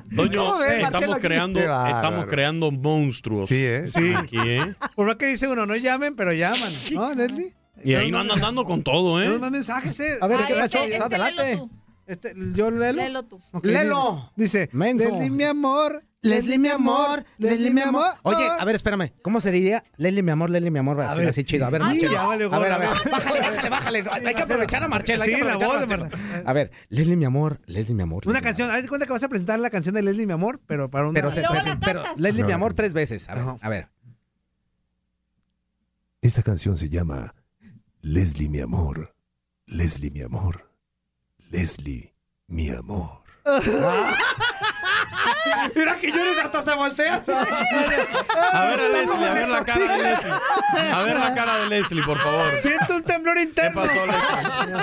Doño, 0.06 0.44
¿Cómo 0.44 0.58
ves, 0.58 0.70
eh, 0.70 0.82
estamos 0.82 1.18
creando, 1.18 1.60
estamos 1.60 2.26
creando 2.26 2.70
monstruos. 2.70 3.48
Sí, 3.48 3.64
¿eh? 3.64 3.88
Sí. 3.88 4.14
Aquí, 4.14 4.38
¿eh? 4.38 4.74
Por 4.94 5.06
lo 5.06 5.16
que 5.18 5.26
dice 5.26 5.48
uno, 5.48 5.64
no 5.66 5.74
llamen, 5.76 6.14
pero 6.14 6.32
llaman. 6.32 6.72
¿No, 6.92 7.14
Leslie? 7.14 7.54
Y 7.84 7.94
ahí 7.94 8.10
no 8.10 8.18
andan 8.18 8.40
dando 8.40 8.64
con 8.64 8.82
todo, 8.82 9.22
¿eh? 9.22 9.38
más 9.38 9.50
mensajes, 9.50 9.98
¿eh? 10.00 10.18
A 10.20 10.26
ver, 10.26 10.40
¿qué 10.46 10.54
pasó? 10.54 10.78
este, 10.78 10.92
este 10.92 11.02
Adelante. 11.04 11.62
Este, 12.06 12.34
¿Yo 12.54 12.70
lelo? 12.70 12.92
Léelo 13.02 13.22
tú. 13.24 13.40
Lelo. 13.62 14.30
Dice, 14.36 14.68
Menso. 14.72 15.08
Leslie, 15.08 15.28
mi 15.30 15.42
amor. 15.44 16.04
Leslie, 16.22 16.58
mi 16.58 16.68
amor. 16.68 17.24
Leslie, 17.38 17.72
mi 17.72 17.80
amor. 17.80 18.06
Oye, 18.22 18.46
Ah. 18.48 18.58
a 18.60 18.64
ver, 18.64 18.76
espérame. 18.76 19.12
¿Cómo 19.22 19.40
se 19.40 19.50
diría? 19.50 19.82
Leslie, 19.96 20.22
mi 20.22 20.30
amor, 20.30 20.50
Leslie, 20.50 20.70
mi 20.70 20.78
amor. 20.78 21.00
Así, 21.00 21.18
ver. 21.18 21.28
así 21.28 21.44
chido. 21.44 21.66
A 21.66 21.70
ver, 21.70 21.82
Ay, 21.82 21.98
vale, 22.06 22.44
a 22.44 22.58
ver, 22.58 22.72
a 22.72 22.78
ver. 22.78 22.88
Bájale, 23.10 23.40
bájale, 23.40 23.70
bájale. 24.02 24.28
Hay 24.28 24.34
que 24.34 24.42
aprovechar 24.42 24.82
a 24.84 24.88
Marcelo. 24.88 25.22
hay 25.22 25.30
Sí, 25.30 25.36
que 25.36 25.44
la 25.44 25.54
aprovechar 25.54 25.76
a 25.76 25.80
voz 25.86 25.88
de 25.88 25.96
Marcelo. 26.08 26.42
A 26.48 26.52
ver, 26.52 26.70
Leslie, 26.88 27.16
mi 27.16 27.24
amor. 27.24 27.60
Leslie, 27.66 27.94
mi 27.94 28.02
amor. 28.04 28.22
Una 28.24 28.34
Leslie, 28.34 28.44
canción, 28.44 28.70
haz 28.70 28.82
de 28.82 28.88
cuenta 28.88 29.06
que 29.06 29.12
vas 29.12 29.22
a 29.24 29.28
presentar 29.28 29.58
la 29.60 29.70
canción 29.70 29.94
de 29.94 30.02
Leslie, 30.02 30.26
mi 30.26 30.32
amor, 30.32 30.60
pero 30.66 30.88
para 30.90 31.08
una... 31.08 31.14
Pero, 31.14 31.30
se-. 31.32 31.42
Leslie, 32.16 32.44
mi 32.44 32.50
No. 32.50 32.54
amor, 32.54 32.74
tres 32.74 32.92
veces. 32.92 33.28
A 33.28 33.34
ver, 33.34 33.44
a 33.60 33.68
ver. 33.68 33.88
Esta 36.22 36.42
canción 36.42 36.76
se 36.76 36.88
llama 36.88 37.34
Leslie, 38.02 38.48
mi 38.48 38.60
amor. 38.60 39.14
Leslie, 39.66 40.10
mi 40.10 40.22
amor. 40.22 40.70
Leslie, 41.50 42.14
mi 42.48 42.68
amor. 42.70 43.22
Mira 45.74 45.96
que 45.98 46.10
llores 46.10 46.38
hasta 46.44 46.62
se 46.64 46.74
voltea. 46.74 47.14
A 48.52 48.64
ver 48.66 48.80
a 48.80 48.88
Leslie, 48.88 49.26
a 49.28 49.32
ver 49.34 49.48
la 49.48 49.64
cara 49.64 49.96
de 49.96 50.02
Leslie. 50.02 50.32
A 50.92 51.02
ver 51.04 51.18
la 51.18 51.34
cara 51.34 51.56
de 51.58 51.68
Leslie, 51.68 52.02
por 52.04 52.18
favor. 52.18 52.56
Siento 52.58 52.96
un 52.96 53.02
temblor 53.02 53.36
¿Qué 53.36 53.42
interno. 53.42 53.80
pasó, 53.82 53.94
Leslie? 54.06 54.76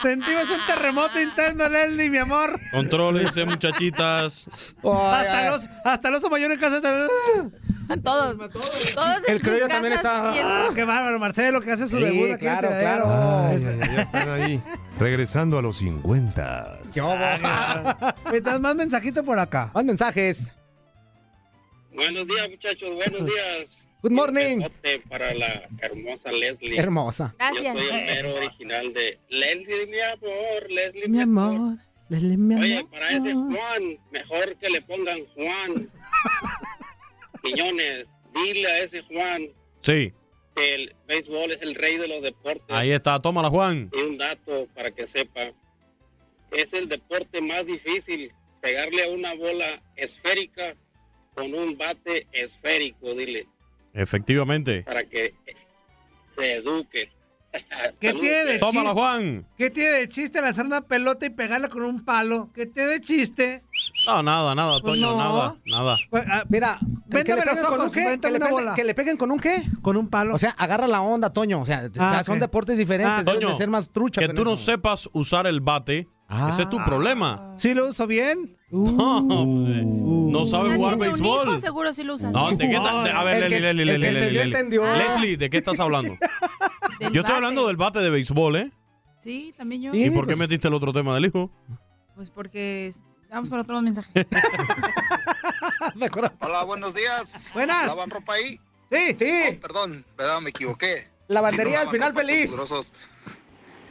Sentimos 0.00 0.44
un 0.50 0.66
terremoto 0.66 1.20
interno, 1.20 1.68
Leslie, 1.68 2.08
mi 2.10 2.18
amor. 2.18 2.58
Contrólense, 2.70 3.44
muchachitas. 3.44 4.76
Hasta 4.82 5.50
los, 5.50 5.68
hasta 5.84 6.08
el 6.08 6.14
oso 6.14 6.30
mayor 6.30 6.52
en 6.52 6.58
casa. 6.58 6.76
está- 6.76 7.06
Todos. 8.04 8.36
Todos 8.50 9.28
en 9.28 9.34
El 9.34 9.40
criollo 9.42 9.68
también 9.68 9.94
está- 9.94 10.36
en- 10.38 10.44
Ah, 10.46 10.68
qué 10.74 10.84
bárbaro, 10.84 11.18
Marcelo, 11.18 11.60
que 11.60 11.70
hace 11.72 11.88
su 11.88 11.96
Sí, 11.98 12.02
debut 12.04 12.24
aquí 12.24 12.32
el 12.32 12.38
claro, 12.38 12.68
tiradero. 12.68 13.04
claro. 13.04 13.46
Ay, 13.48 13.62
ya 13.94 14.02
están 14.02 14.28
ahí. 14.30 14.62
Regresando 14.98 15.58
a 15.58 15.62
los 15.62 15.76
50. 15.78 16.80
Mientras 18.30 18.60
más 18.60 18.74
mensajito 18.74 19.24
por 19.24 19.38
acá. 19.38 19.70
Más 19.74 19.84
mensajes. 19.84 20.52
Buenos 21.94 22.26
días, 22.26 22.50
muchachos, 22.50 22.94
buenos 22.94 23.24
días. 23.24 23.78
Good 24.02 24.12
morning. 24.12 24.58
Un 24.58 24.70
para 25.08 25.34
la 25.34 25.62
hermosa 25.80 26.30
Leslie. 26.30 26.78
Hermosa. 26.78 27.34
Gracias. 27.38 27.74
Yo 27.74 27.80
soy 27.80 27.98
el 27.98 28.06
mero 28.06 28.34
original 28.34 28.92
de 28.92 29.18
Leslie, 29.30 29.86
mi 29.86 29.98
amor, 30.00 30.70
Leslie, 30.70 31.08
Mi 31.08 31.20
amor. 31.22 31.78
Leslie, 32.08 32.36
mi 32.36 32.54
Oye, 32.54 32.78
amor. 32.78 32.90
para 32.90 33.10
ese 33.10 33.32
Juan, 33.34 33.98
mejor 34.12 34.56
que 34.58 34.70
le 34.70 34.80
pongan 34.82 35.18
Juan. 35.34 35.90
Quiñones, 37.54 38.08
dile 38.34 38.66
a 38.68 38.78
ese 38.80 39.02
Juan 39.02 39.48
Sí, 39.80 40.12
que 40.54 40.74
el 40.74 40.94
béisbol 41.06 41.52
es 41.52 41.62
el 41.62 41.74
rey 41.74 41.96
de 41.98 42.08
los 42.08 42.22
deportes. 42.22 42.64
ahí 42.68 42.90
está. 42.90 43.18
Tómala, 43.20 43.50
Juan. 43.50 43.90
Y 43.94 44.00
un 44.02 44.18
dato 44.18 44.66
para 44.74 44.90
que 44.90 45.06
sepa, 45.06 45.52
es 46.50 46.72
el 46.72 46.88
deporte 46.88 47.40
más 47.40 47.66
difícil, 47.66 48.32
pegarle 48.60 49.04
a 49.04 49.08
una 49.10 49.34
bola 49.34 49.82
esférica 49.96 50.74
con 51.34 51.54
un 51.54 51.76
bate 51.76 52.26
esférico, 52.32 53.14
dile, 53.14 53.46
Efectivamente. 53.92 54.82
para 54.82 55.04
que 55.04 55.34
se 56.34 56.54
eduque. 56.54 57.10
¿Qué 58.00 58.12
tiene 58.12 58.44
de. 58.44 58.58
Tómala, 58.58 58.80
chiste? 58.90 58.94
Juan. 58.94 59.46
¿Qué 59.56 59.70
tiene 59.70 59.90
de 59.90 60.08
chiste 60.08 60.40
lanzar 60.42 60.66
una 60.66 60.82
pelota 60.82 61.24
y 61.26 61.30
pegarla 61.30 61.68
con 61.68 61.82
un 61.82 62.04
palo? 62.04 62.50
¿Qué 62.54 62.66
tiene 62.66 62.90
de 62.90 63.00
chiste? 63.00 63.64
No, 64.06 64.22
nada, 64.22 64.54
nada, 64.54 64.72
Pues 64.72 64.82
Toño, 64.82 65.12
no. 65.12 65.16
nada, 65.16 65.56
nada. 65.66 65.96
Pues, 66.10 66.24
ah, 66.30 66.44
Mira, 66.48 66.78
que, 67.10 67.24
que 67.24 67.34
le 67.34 67.44
los 67.44 67.58
con 67.64 67.74
un 67.74 67.80
ojos, 67.80 67.94
qué, 67.94 68.18
que 68.20 68.30
le, 68.30 68.38
peguen, 68.38 68.50
bola. 68.50 68.74
que 68.74 68.84
le 68.84 68.94
peguen 68.94 69.16
con 69.16 69.30
un 69.30 69.38
qué. 69.38 69.62
con 69.82 69.96
un 69.96 70.08
palo. 70.08 70.34
O 70.34 70.38
sea, 70.38 70.50
agarra 70.58 70.86
la 70.86 71.00
onda, 71.00 71.32
Toño. 71.32 71.60
O 71.62 71.66
sea, 71.66 71.88
o 71.90 71.94
sea, 71.94 72.18
Ah, 72.18 72.24
son 72.24 72.38
deportes 72.40 72.76
diferentes. 72.76 73.12
Ah, 73.12 73.22
debes 73.24 73.34
Toño, 73.40 73.48
de 73.48 73.54
ser 73.54 73.68
más 73.68 73.90
trucha. 73.90 74.20
Que 74.20 74.28
tú 74.28 74.44
no 74.44 74.52
eso. 74.54 74.64
sepas 74.64 75.08
usar 75.12 75.46
el 75.46 75.60
bate, 75.60 76.08
ese 76.50 76.62
es 76.62 76.70
tu 76.70 76.82
problema. 76.84 77.54
¿Sí 77.56 77.72
lo 77.74 77.88
uso 77.88 78.06
bien? 78.06 78.56
No, 78.70 79.20
no 79.22 80.44
sabes 80.44 80.72
Ya 80.72 80.76
jugar 80.76 80.94
un 80.94 81.00
béisbol. 81.00 81.48
hijo, 81.48 81.58
seguro 81.58 81.92
sí 81.92 82.02
lo 82.02 82.14
usan. 82.16 82.32
No, 82.32 82.50
¿de 82.50 82.68
qué 82.68 82.76
A 82.76 83.22
ver. 83.24 83.50
Leslie, 83.50 85.36
¿de 85.36 85.48
qué 85.50 85.56
estás 85.58 85.80
hablando? 85.80 86.16
Del 87.00 87.12
Yo 87.12 87.20
estoy 87.20 87.22
bate. 87.22 87.32
hablando 87.34 87.66
del 87.66 87.76
bate 87.76 87.98
de 88.00 88.10
béisbol, 88.10 88.56
¿eh? 88.56 88.72
Sí, 89.18 89.52
también 89.56 89.82
yo. 89.82 89.92
Sí. 89.92 90.04
¿Y 90.04 90.10
por 90.10 90.24
qué 90.26 90.32
pues- 90.32 90.38
metiste 90.38 90.68
el 90.68 90.74
otro 90.74 90.92
tema 90.92 91.14
del 91.14 91.26
hijo? 91.26 91.50
Pues 92.14 92.30
porque... 92.30 92.92
Vamos 93.30 93.48
por 93.50 93.58
otro 93.58 93.80
mensaje. 93.82 94.10
Hola, 96.40 96.64
buenos 96.64 96.94
días. 96.94 97.50
Buenas. 97.54 97.86
¿Lavan 97.86 98.10
ropa 98.10 98.34
ahí? 98.34 98.58
Sí. 98.90 99.16
Sí, 99.18 99.32
Oh, 99.56 99.60
perdón, 99.60 100.04
¿verdad? 100.16 100.40
Me 100.40 100.50
equivoqué. 100.50 101.08
lavandería 101.28 101.80
al 101.80 101.86
Sí, 101.90 101.98
no 101.98 102.06
final 102.06 102.14
feliz. 102.14 102.50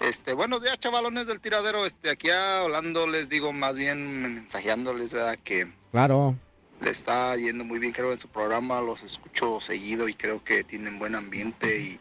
Este, 0.01 0.33
buenos 0.33 0.61
días, 0.61 0.79
chavalones 0.79 1.27
del 1.27 1.39
tiradero. 1.39 1.85
Este, 1.85 2.09
aquí 2.11 2.29
hablando 2.29 3.07
les 3.07 3.27
digo, 3.29 3.51
más 3.53 3.75
bien 3.75 4.21
mensajeándoles, 4.35 5.13
¿verdad? 5.13 5.37
Que 5.43 5.71
Claro. 5.91 6.35
le 6.81 6.89
está 6.89 7.35
yendo 7.35 7.63
muy 7.65 7.79
bien, 7.79 7.91
creo, 7.91 8.11
en 8.13 8.19
su 8.19 8.27
programa. 8.29 8.81
Los 8.81 9.03
escucho 9.03 9.59
seguido 9.61 10.07
y 10.07 10.13
creo 10.13 10.43
que 10.43 10.63
tienen 10.63 10.97
buen 10.99 11.15
ambiente 11.15 11.67
y, 11.81 11.99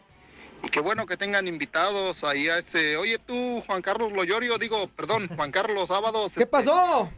y 0.65 0.69
qué 0.69 0.79
bueno 0.79 1.05
que 1.05 1.15
tengan 1.15 1.47
invitados 1.47 2.23
ahí 2.23 2.49
a 2.49 2.57
ese. 2.57 2.97
Oye, 2.97 3.17
tú, 3.19 3.63
Juan 3.67 3.81
Carlos 3.81 4.11
Loyorio, 4.11 4.57
digo, 4.57 4.87
perdón, 4.95 5.27
Juan 5.35 5.51
Carlos 5.51 5.89
Sábados. 5.89 6.33
¿Qué 6.33 6.41
este, 6.43 6.51
pasó? 6.51 7.09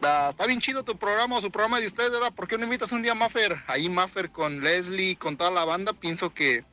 Da- 0.00 0.30
está 0.30 0.46
bien 0.46 0.60
chido 0.60 0.82
tu 0.84 0.96
programa, 0.96 1.40
su 1.40 1.50
programa 1.50 1.80
de 1.80 1.86
ustedes, 1.86 2.10
¿verdad? 2.12 2.32
¿Por 2.32 2.48
qué 2.48 2.58
no 2.58 2.64
invitas 2.64 2.92
un 2.92 3.02
día 3.02 3.12
a 3.12 3.16
Maffer? 3.16 3.56
Ahí 3.66 3.88
Maffer 3.88 4.30
con 4.30 4.60
Leslie, 4.62 5.16
con 5.16 5.36
toda 5.36 5.50
la 5.50 5.64
banda, 5.64 5.92
pienso 5.92 6.32
que 6.32 6.64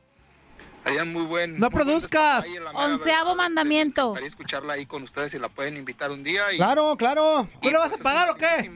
harían 0.84 1.12
muy 1.12 1.24
buen... 1.24 1.58
No 1.58 1.68
muy 1.68 1.70
produzcas. 1.70 2.46
Onceavo 2.74 3.30
verdad. 3.30 3.36
mandamiento. 3.36 4.02
Me 4.02 4.08
gustaría 4.08 4.28
escucharla 4.28 4.72
ahí 4.74 4.86
con 4.86 5.02
ustedes 5.02 5.32
si 5.32 5.38
la 5.38 5.48
pueden 5.48 5.76
invitar 5.76 6.10
un 6.10 6.22
día. 6.24 6.42
Y, 6.52 6.56
Claro, 6.56 6.96
claro. 6.96 7.48
y, 7.60 7.60
¿Tú 7.60 7.70
le 7.70 7.78
vas 7.78 7.86
a 7.88 7.90
pues, 7.90 8.00
es 8.00 8.04
pagar 8.04 8.30
o 8.30 8.34
qué? 8.36 8.70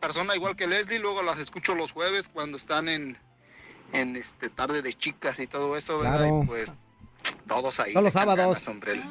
Persona 0.00 0.34
igual 0.36 0.54
que 0.56 0.66
Leslie, 0.66 0.98
luego 1.00 1.22
las 1.22 1.38
escucho 1.38 1.74
los 1.74 1.90
jueves 1.92 2.28
cuando 2.32 2.56
están 2.56 2.88
en, 2.88 3.18
en 3.92 4.16
este 4.16 4.48
tarde 4.48 4.82
de 4.82 4.92
chicas 4.94 5.38
y 5.40 5.46
todo 5.46 5.76
eso, 5.76 5.98
¿verdad? 5.98 6.18
Claro. 6.18 6.42
Y 6.42 6.46
pues 6.46 6.74
todos 7.46 7.80
ahí. 7.80 7.92
Todos 7.92 8.04
los 8.04 8.12
sábados. 8.12 8.64
ganas, 8.64 8.86
el 8.86 9.02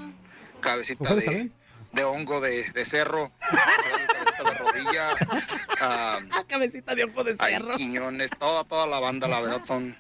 cabecita 0.60 1.04
¿Los 1.04 1.24
jueves 1.24 1.26
de, 1.26 1.52
de 1.94 2.04
hongo 2.04 2.42
de, 2.42 2.72
de 2.72 2.86
cerro, 2.86 3.32
cabecita 3.40 4.44
de 4.44 4.58
rodilla, 4.58 5.10
ah, 5.82 6.20
Cabecita 6.48 6.96
de 6.96 7.04
ojo 7.06 7.24
de 7.24 7.36
hay 7.40 7.58
Quiñones, 7.78 8.32
toda, 8.38 8.64
toda 8.64 8.88
la 8.88 9.00
banda, 9.00 9.28
la 9.28 9.40
verdad, 9.42 9.64
son, 9.64 9.96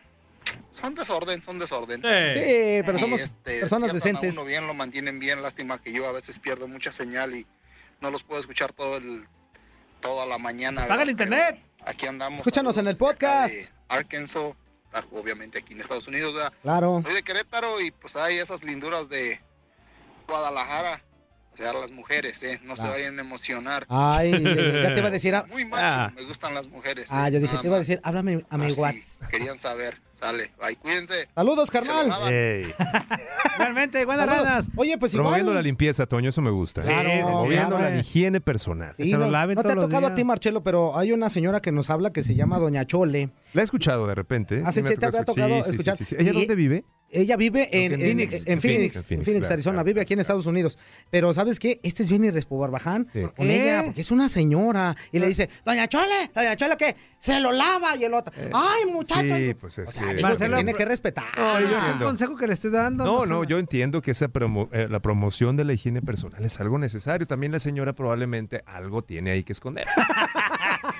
son 0.71 0.95
desorden, 0.95 1.43
son 1.43 1.59
desorden. 1.59 2.01
Sí. 2.01 2.33
Sí, 2.33 2.83
pero 2.85 2.97
somos 2.99 3.21
este, 3.21 3.59
personas 3.59 3.91
a 3.91 3.93
decentes. 3.93 4.33
uno 4.33 4.45
bien, 4.45 4.67
lo 4.67 4.73
mantienen 4.73 5.19
bien, 5.19 5.41
lástima 5.41 5.81
que 5.81 5.91
yo 5.91 6.07
a 6.07 6.11
veces 6.11 6.39
pierdo 6.39 6.67
mucha 6.67 6.91
señal 6.91 7.35
y 7.35 7.45
no 8.01 8.11
los 8.11 8.23
puedo 8.23 8.39
escuchar 8.39 8.73
todo 8.73 8.97
el, 8.97 9.25
toda 10.01 10.25
la 10.25 10.37
mañana. 10.37 10.85
Paga 10.87 11.03
el 11.03 11.11
internet. 11.11 11.59
Pero 11.59 11.67
Aquí 11.89 12.05
andamos. 12.05 12.39
Escúchanos 12.39 12.75
en 12.77 12.87
el 12.87 12.97
podcast. 12.97 13.53
de 13.53 13.69
Arkansas, 13.87 14.53
obviamente 15.11 15.59
aquí 15.59 15.73
en 15.73 15.81
Estados 15.81 16.07
Unidos, 16.07 16.33
¿verdad? 16.33 16.53
Claro. 16.61 17.01
Soy 17.05 17.13
de 17.15 17.23
Querétaro 17.23 17.81
y 17.81 17.91
pues 17.91 18.15
hay 18.15 18.37
esas 18.37 18.63
linduras 18.63 19.09
de 19.09 19.39
Guadalajara. 20.27 21.03
O 21.53 21.57
sea, 21.57 21.73
las 21.73 21.89
mujeres, 21.91 22.43
¿eh? 22.43 22.59
No 22.63 22.75
se 22.75 22.87
vayan 22.87 23.17
a 23.17 23.21
emocionar. 23.21 23.85
Ay, 23.89 24.31
ya 24.31 24.93
te 24.93 24.99
iba 24.99 25.07
a 25.07 25.11
decir. 25.11 25.33
ah, 25.33 25.43
Muy 25.49 25.65
macho, 25.65 25.85
Ah. 25.97 26.11
me 26.15 26.21
gustan 26.23 26.53
las 26.53 26.67
mujeres. 26.67 27.07
Ah, 27.11 27.27
¿eh? 27.27 27.31
yo 27.31 27.39
dije, 27.39 27.53
Nada 27.53 27.61
te 27.61 27.67
iba 27.67 27.75
a 27.77 27.79
decir, 27.79 27.99
háblame 28.03 28.45
a 28.49 28.57
mi 28.59 28.71
WhatsApp. 28.73 29.29
Querían 29.31 29.57
saber. 29.57 29.99
Sale, 30.19 30.51
bye, 30.59 30.75
cuídense. 30.77 31.27
Saludos, 31.35 31.69
carnal. 31.69 32.11
Realmente, 33.57 34.03
buenas 34.05 34.25
ranas. 34.25 34.65
Oye, 34.75 34.97
pues 34.97 35.11
promoviendo 35.11 35.51
la 35.51 35.59
igual. 35.59 35.65
limpieza, 35.65 36.05
Toño, 36.07 36.29
eso 36.29 36.41
me 36.41 36.49
gusta. 36.49 36.81
Claro, 36.81 37.09
promoviendo 37.23 37.77
claro. 37.77 37.93
la 37.93 37.99
higiene 37.99 38.41
personal. 38.41 38.93
Sí, 38.97 39.11
se 39.11 39.17
lo 39.17 39.25
no, 39.25 39.31
laven 39.31 39.55
no 39.55 39.61
te 39.63 39.71
ha 39.71 39.75
todos 39.75 39.87
tocado 39.89 40.07
a 40.07 40.15
ti, 40.15 40.23
Marcelo, 40.23 40.63
pero 40.63 40.97
hay 40.97 41.11
una 41.11 41.29
señora 41.29 41.61
que 41.61 41.71
nos 41.71 41.89
habla 41.89 42.11
que 42.11 42.23
se 42.23 42.33
llama 42.35 42.57
Doña 42.59 42.85
Chole. 42.85 43.29
La 43.53 43.61
he 43.61 43.65
escuchado 43.65 44.07
de 44.07 44.15
repente. 44.15 44.63
Ah, 44.65 44.71
sí, 44.71 44.81
sí, 44.81 44.87
te 44.87 44.95
tocado 44.95 45.19
ha 45.19 45.25
tocado 45.25 45.55
escuchar. 45.55 45.63
Sí, 45.65 45.69
sí, 45.69 45.69
escuchar. 45.75 45.95
sí, 45.97 46.05
sí. 46.05 46.15
¿Ella 46.19 46.31
Y- 46.31 46.33
dónde 46.33 46.55
vive? 46.55 46.85
Ella 47.09 47.37
vive 47.37 47.69
en, 47.71 47.93
en 47.93 48.01
en- 48.01 48.07
Phoenix. 48.07 48.33
en 48.45 48.53
En 48.53 48.61
Phoenix, 48.61 48.61
Phoenix, 48.61 48.95
en 48.95 48.99
en 48.99 49.05
Phoenix, 49.07 49.25
Phoenix, 49.25 49.41
claro, 49.41 49.53
Arizona. 49.53 49.73
claro. 49.75 49.85
Vive 49.85 50.01
aquí 50.01 50.13
en 50.13 50.19
Estados 50.19 50.45
Unidos. 50.45 50.77
Pero 51.09 51.33
¿sabes 51.33 51.57
qué? 51.59 51.79
Este 51.83 52.03
es 52.03 52.09
bien 52.09 52.25
irrespo 52.25 52.57
Barbaján 52.57 53.07
Sí. 53.11 53.21
con 53.35 53.49
¿Eh? 53.49 53.63
ella, 53.63 53.83
porque 53.85 54.01
es 54.01 54.11
una 54.11 54.27
señora. 54.29 54.95
Y 55.11 55.19
le 55.19 55.27
dice, 55.27 55.49
Doña 55.65 55.87
Chole, 55.87 56.31
Doña 56.35 56.55
Chole, 56.57 56.75
¿qué? 56.77 56.95
Se 57.17 57.39
lo 57.39 57.51
lava. 57.51 57.95
Y 57.95 58.03
el 58.03 58.13
otro, 58.13 58.33
ay, 58.53 58.91
muchacho. 58.91 59.35
Sí, 59.35 59.53
pues 59.53 59.77
es 59.79 59.89
O 59.89 59.91
sea, 59.93 60.13
que... 60.15 60.21
Marcelo, 60.21 60.57
que 60.57 60.63
tiene 60.63 60.77
que 60.77 60.85
respetar. 60.85 61.25
Yo 61.35 61.77
es 61.79 61.93
un 61.93 61.99
consejo 61.99 62.35
que 62.35 62.47
le 62.47 62.53
estoy 62.53 62.71
dando. 62.71 63.05
No, 63.05 63.25
no, 63.25 63.43
yo 63.45 63.57
entiendo 63.57 64.01
que 64.01 64.11
esa 64.11 64.27
promo- 64.27 64.69
eh, 64.73 64.87
la 64.89 64.99
promoción 65.01 65.55
de 65.57 65.63
la 65.65 65.73
higiene 65.73 66.01
personal 66.01 66.43
es 66.43 66.59
algo 66.59 66.77
necesario. 66.77 67.25
También 67.25 67.51
la 67.53 67.59
señora 67.59 67.93
probablemente 67.93 68.63
algo 68.65 69.01
tiene 69.03 69.31
ahí 69.31 69.43
que 69.43 69.53
esconder. 69.53 69.87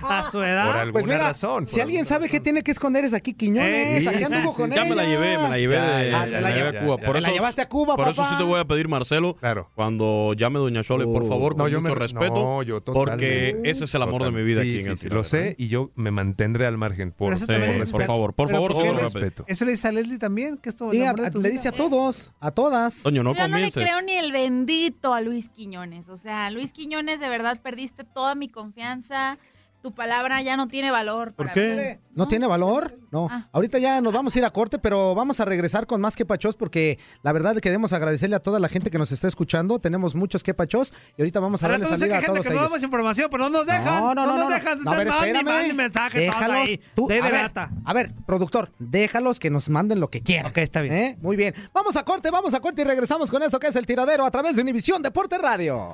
A 0.07 0.23
su 0.23 0.33
Por 0.39 0.45
edad. 0.47 0.71
alguna 0.79 0.91
Pues 0.93 1.05
mira, 1.05 1.17
razón. 1.19 1.67
si 1.67 1.73
por 1.75 1.81
alguien 1.83 1.99
alguna 2.01 2.09
sabe 2.17 2.29
qué 2.29 2.39
tiene 2.39 2.63
que 2.63 2.71
esconder 2.71 3.05
es 3.05 3.13
aquí 3.13 3.33
Quiñones. 3.33 4.05
Eh, 4.05 4.09
aquí 4.09 4.17
sí, 4.19 4.23
anduvo 4.33 4.51
sí, 4.51 4.57
con. 4.57 4.69
Ya 4.69 4.81
ella. 4.81 4.89
me 4.89 4.95
la 4.95 5.03
llevé, 5.05 5.37
me 5.37 5.49
la 5.49 5.57
llevé 5.57 5.75
de, 5.79 6.13
Ah, 6.15 6.23
te 6.25 6.31
me 6.31 6.41
la 6.41 6.49
llevé 6.51 6.61
a 6.69 6.71
llevé- 6.71 6.79
Cuba. 6.85 6.97
ya, 6.99 7.05
Por 7.05 7.15
ya. 7.15 7.19
eso, 7.19 7.25
¿Te 7.25 7.31
la 7.31 7.33
llevaste 7.33 7.61
a 7.61 7.69
Cuba, 7.69 7.95
Por 7.95 8.07
eso 8.09 8.23
sí 8.25 8.35
te 8.37 8.43
voy 8.43 8.59
a 8.59 8.65
pedir, 8.65 8.87
Marcelo, 8.87 9.35
Claro. 9.35 9.69
cuando 9.75 10.33
llame 10.33 10.59
Doña 10.59 10.83
Chole, 10.83 11.05
por 11.05 11.23
Oh. 11.23 11.27
favor, 11.27 11.53
con 11.53 11.63
No, 11.63 11.67
yo 11.67 11.81
mucho 11.81 11.93
me- 11.93 11.99
respeto, 11.99 12.33
no, 12.35 12.63
yo 12.63 12.81
totalmente. 12.81 13.53
porque 13.53 13.69
ese 13.69 13.83
es 13.85 13.95
el 13.95 14.01
amor 14.01 14.23
de 14.23 14.31
mi 14.31 14.43
vida 14.43 14.61
Sí, 14.61 14.69
aquí 14.69 14.77
en 14.77 14.83
sí, 14.83 14.89
el 14.91 14.97
sí, 14.97 15.09
lo 15.09 15.23
sé 15.23 15.55
y 15.57 15.67
yo 15.67 15.91
me 15.95 16.11
mantendré 16.11 16.65
al 16.67 16.77
margen 16.77 17.11
por, 17.11 17.37
por, 17.37 17.47
por- 17.47 17.91
por 17.91 18.05
favor, 18.05 18.33
por 18.33 18.49
favor, 18.49 18.73
¿por 18.73 18.83
le- 18.95 19.01
respeto. 19.01 19.43
Eso 19.47 19.65
le 19.65 19.71
dice 19.71 19.87
a 19.87 19.91
Leslie 19.91 20.17
también, 20.19 20.57
que 20.57 20.69
esto 20.69 20.91
le 20.91 21.49
dice 21.49 21.67
a 21.69 21.71
todos, 21.71 22.33
a 22.39 22.51
todas. 22.51 23.03
No 23.05 23.11
Yo 23.11 23.23
no 23.23 23.33
le 23.33 23.71
creo 23.71 24.01
ni 24.01 24.13
el 24.13 24.31
bendito 24.31 25.13
a 25.13 25.21
Luis 25.21 25.49
Quiñones. 25.49 26.09
O 26.09 26.17
sea, 26.17 26.49
Luis 26.51 26.71
Quiñones, 26.71 27.19
de 27.19 27.29
verdad 27.29 27.59
perdiste 27.61 28.03
toda 28.03 28.35
mi 28.35 28.47
confianza. 28.49 29.37
Tu 29.81 29.93
palabra 29.93 30.41
ya 30.41 30.57
no 30.57 30.67
tiene 30.67 30.89
valor. 30.91 31.33
¿Por 31.33 31.45
para 31.45 31.53
qué? 31.53 31.97
mí. 32.01 32.07
¿No, 32.15 32.27
tiene 32.27 32.47
valor? 32.47 32.97
No. 33.11 33.27
Ah. 33.31 33.47
Ahorita 33.53 33.77
ya 33.77 34.01
nos 34.01 34.11
vamos 34.11 34.35
a 34.35 34.39
ir 34.39 34.43
a 34.43 34.49
corte, 34.49 34.79
pero 34.79 35.13
vamos 35.13 35.39
a 35.39 35.45
regresar 35.45 35.85
con 35.85 36.01
más 36.01 36.15
que 36.15 36.25
pachos 36.25 36.55
porque 36.55 36.97
la 37.21 37.31
verdad 37.31 37.55
queremos 37.57 37.93
agradecerle 37.93 38.35
a 38.35 38.39
toda 38.39 38.59
la 38.59 38.69
gente 38.69 38.89
que 38.89 38.97
nos 38.97 39.11
está 39.11 39.27
escuchando. 39.27 39.79
Tenemos 39.79 40.15
muchos 40.15 40.41
que 40.41 40.53
pachos 40.55 40.93
y 41.15 41.21
ahorita 41.21 41.39
vamos 41.39 41.63
a 41.63 41.67
darle 41.69 41.85
salida 41.85 42.17
a 42.17 42.21
todos 42.21 42.39
que 42.39 42.49
no 42.49 42.55
ellos. 42.55 42.63
damos 42.71 42.83
información, 42.83 43.27
pero 43.29 43.43
no 43.43 43.49
nos 43.51 43.67
dejan. 43.67 43.85
No, 43.85 44.15
no, 44.15 44.25
no, 44.25 44.37
nos 44.37 44.49
no, 44.49 44.49
dejan. 44.49 44.83
no. 44.83 44.91
A 44.91 44.95
ver, 44.97 45.07
espérame. 45.07 45.73
mensaje, 45.75 46.19
Déjalos. 46.21 46.57
ahí. 46.67 46.81
tú- 46.95 47.07
de 47.07 47.19
a, 47.19 47.23
ver, 47.29 47.51
a 47.85 47.93
ver, 47.93 48.11
productor, 48.25 48.71
déjalos 48.79 49.39
que 49.39 49.51
nos 49.51 49.69
manden 49.69 49.99
lo 49.99 50.09
que 50.09 50.21
quieran. 50.21 50.49
Ok, 50.51 50.57
está 50.57 50.81
bien. 50.81 50.93
¿Eh? 50.95 51.17
Muy 51.21 51.35
bien. 51.37 51.53
Vamos 51.71 51.95
a 51.97 52.03
corte, 52.03 52.31
vamos 52.31 52.53
a 52.55 52.59
corte 52.59 52.81
y 52.81 52.85
regresamos 52.85 53.29
con 53.29 53.43
eso 53.43 53.59
que 53.59 53.67
es 53.67 53.75
el 53.75 53.85
tiradero 53.85 54.25
a 54.25 54.31
través 54.31 54.55
de 54.55 54.63
Univisión 54.63 55.03
Deporte 55.03 55.37
Radio. 55.37 55.93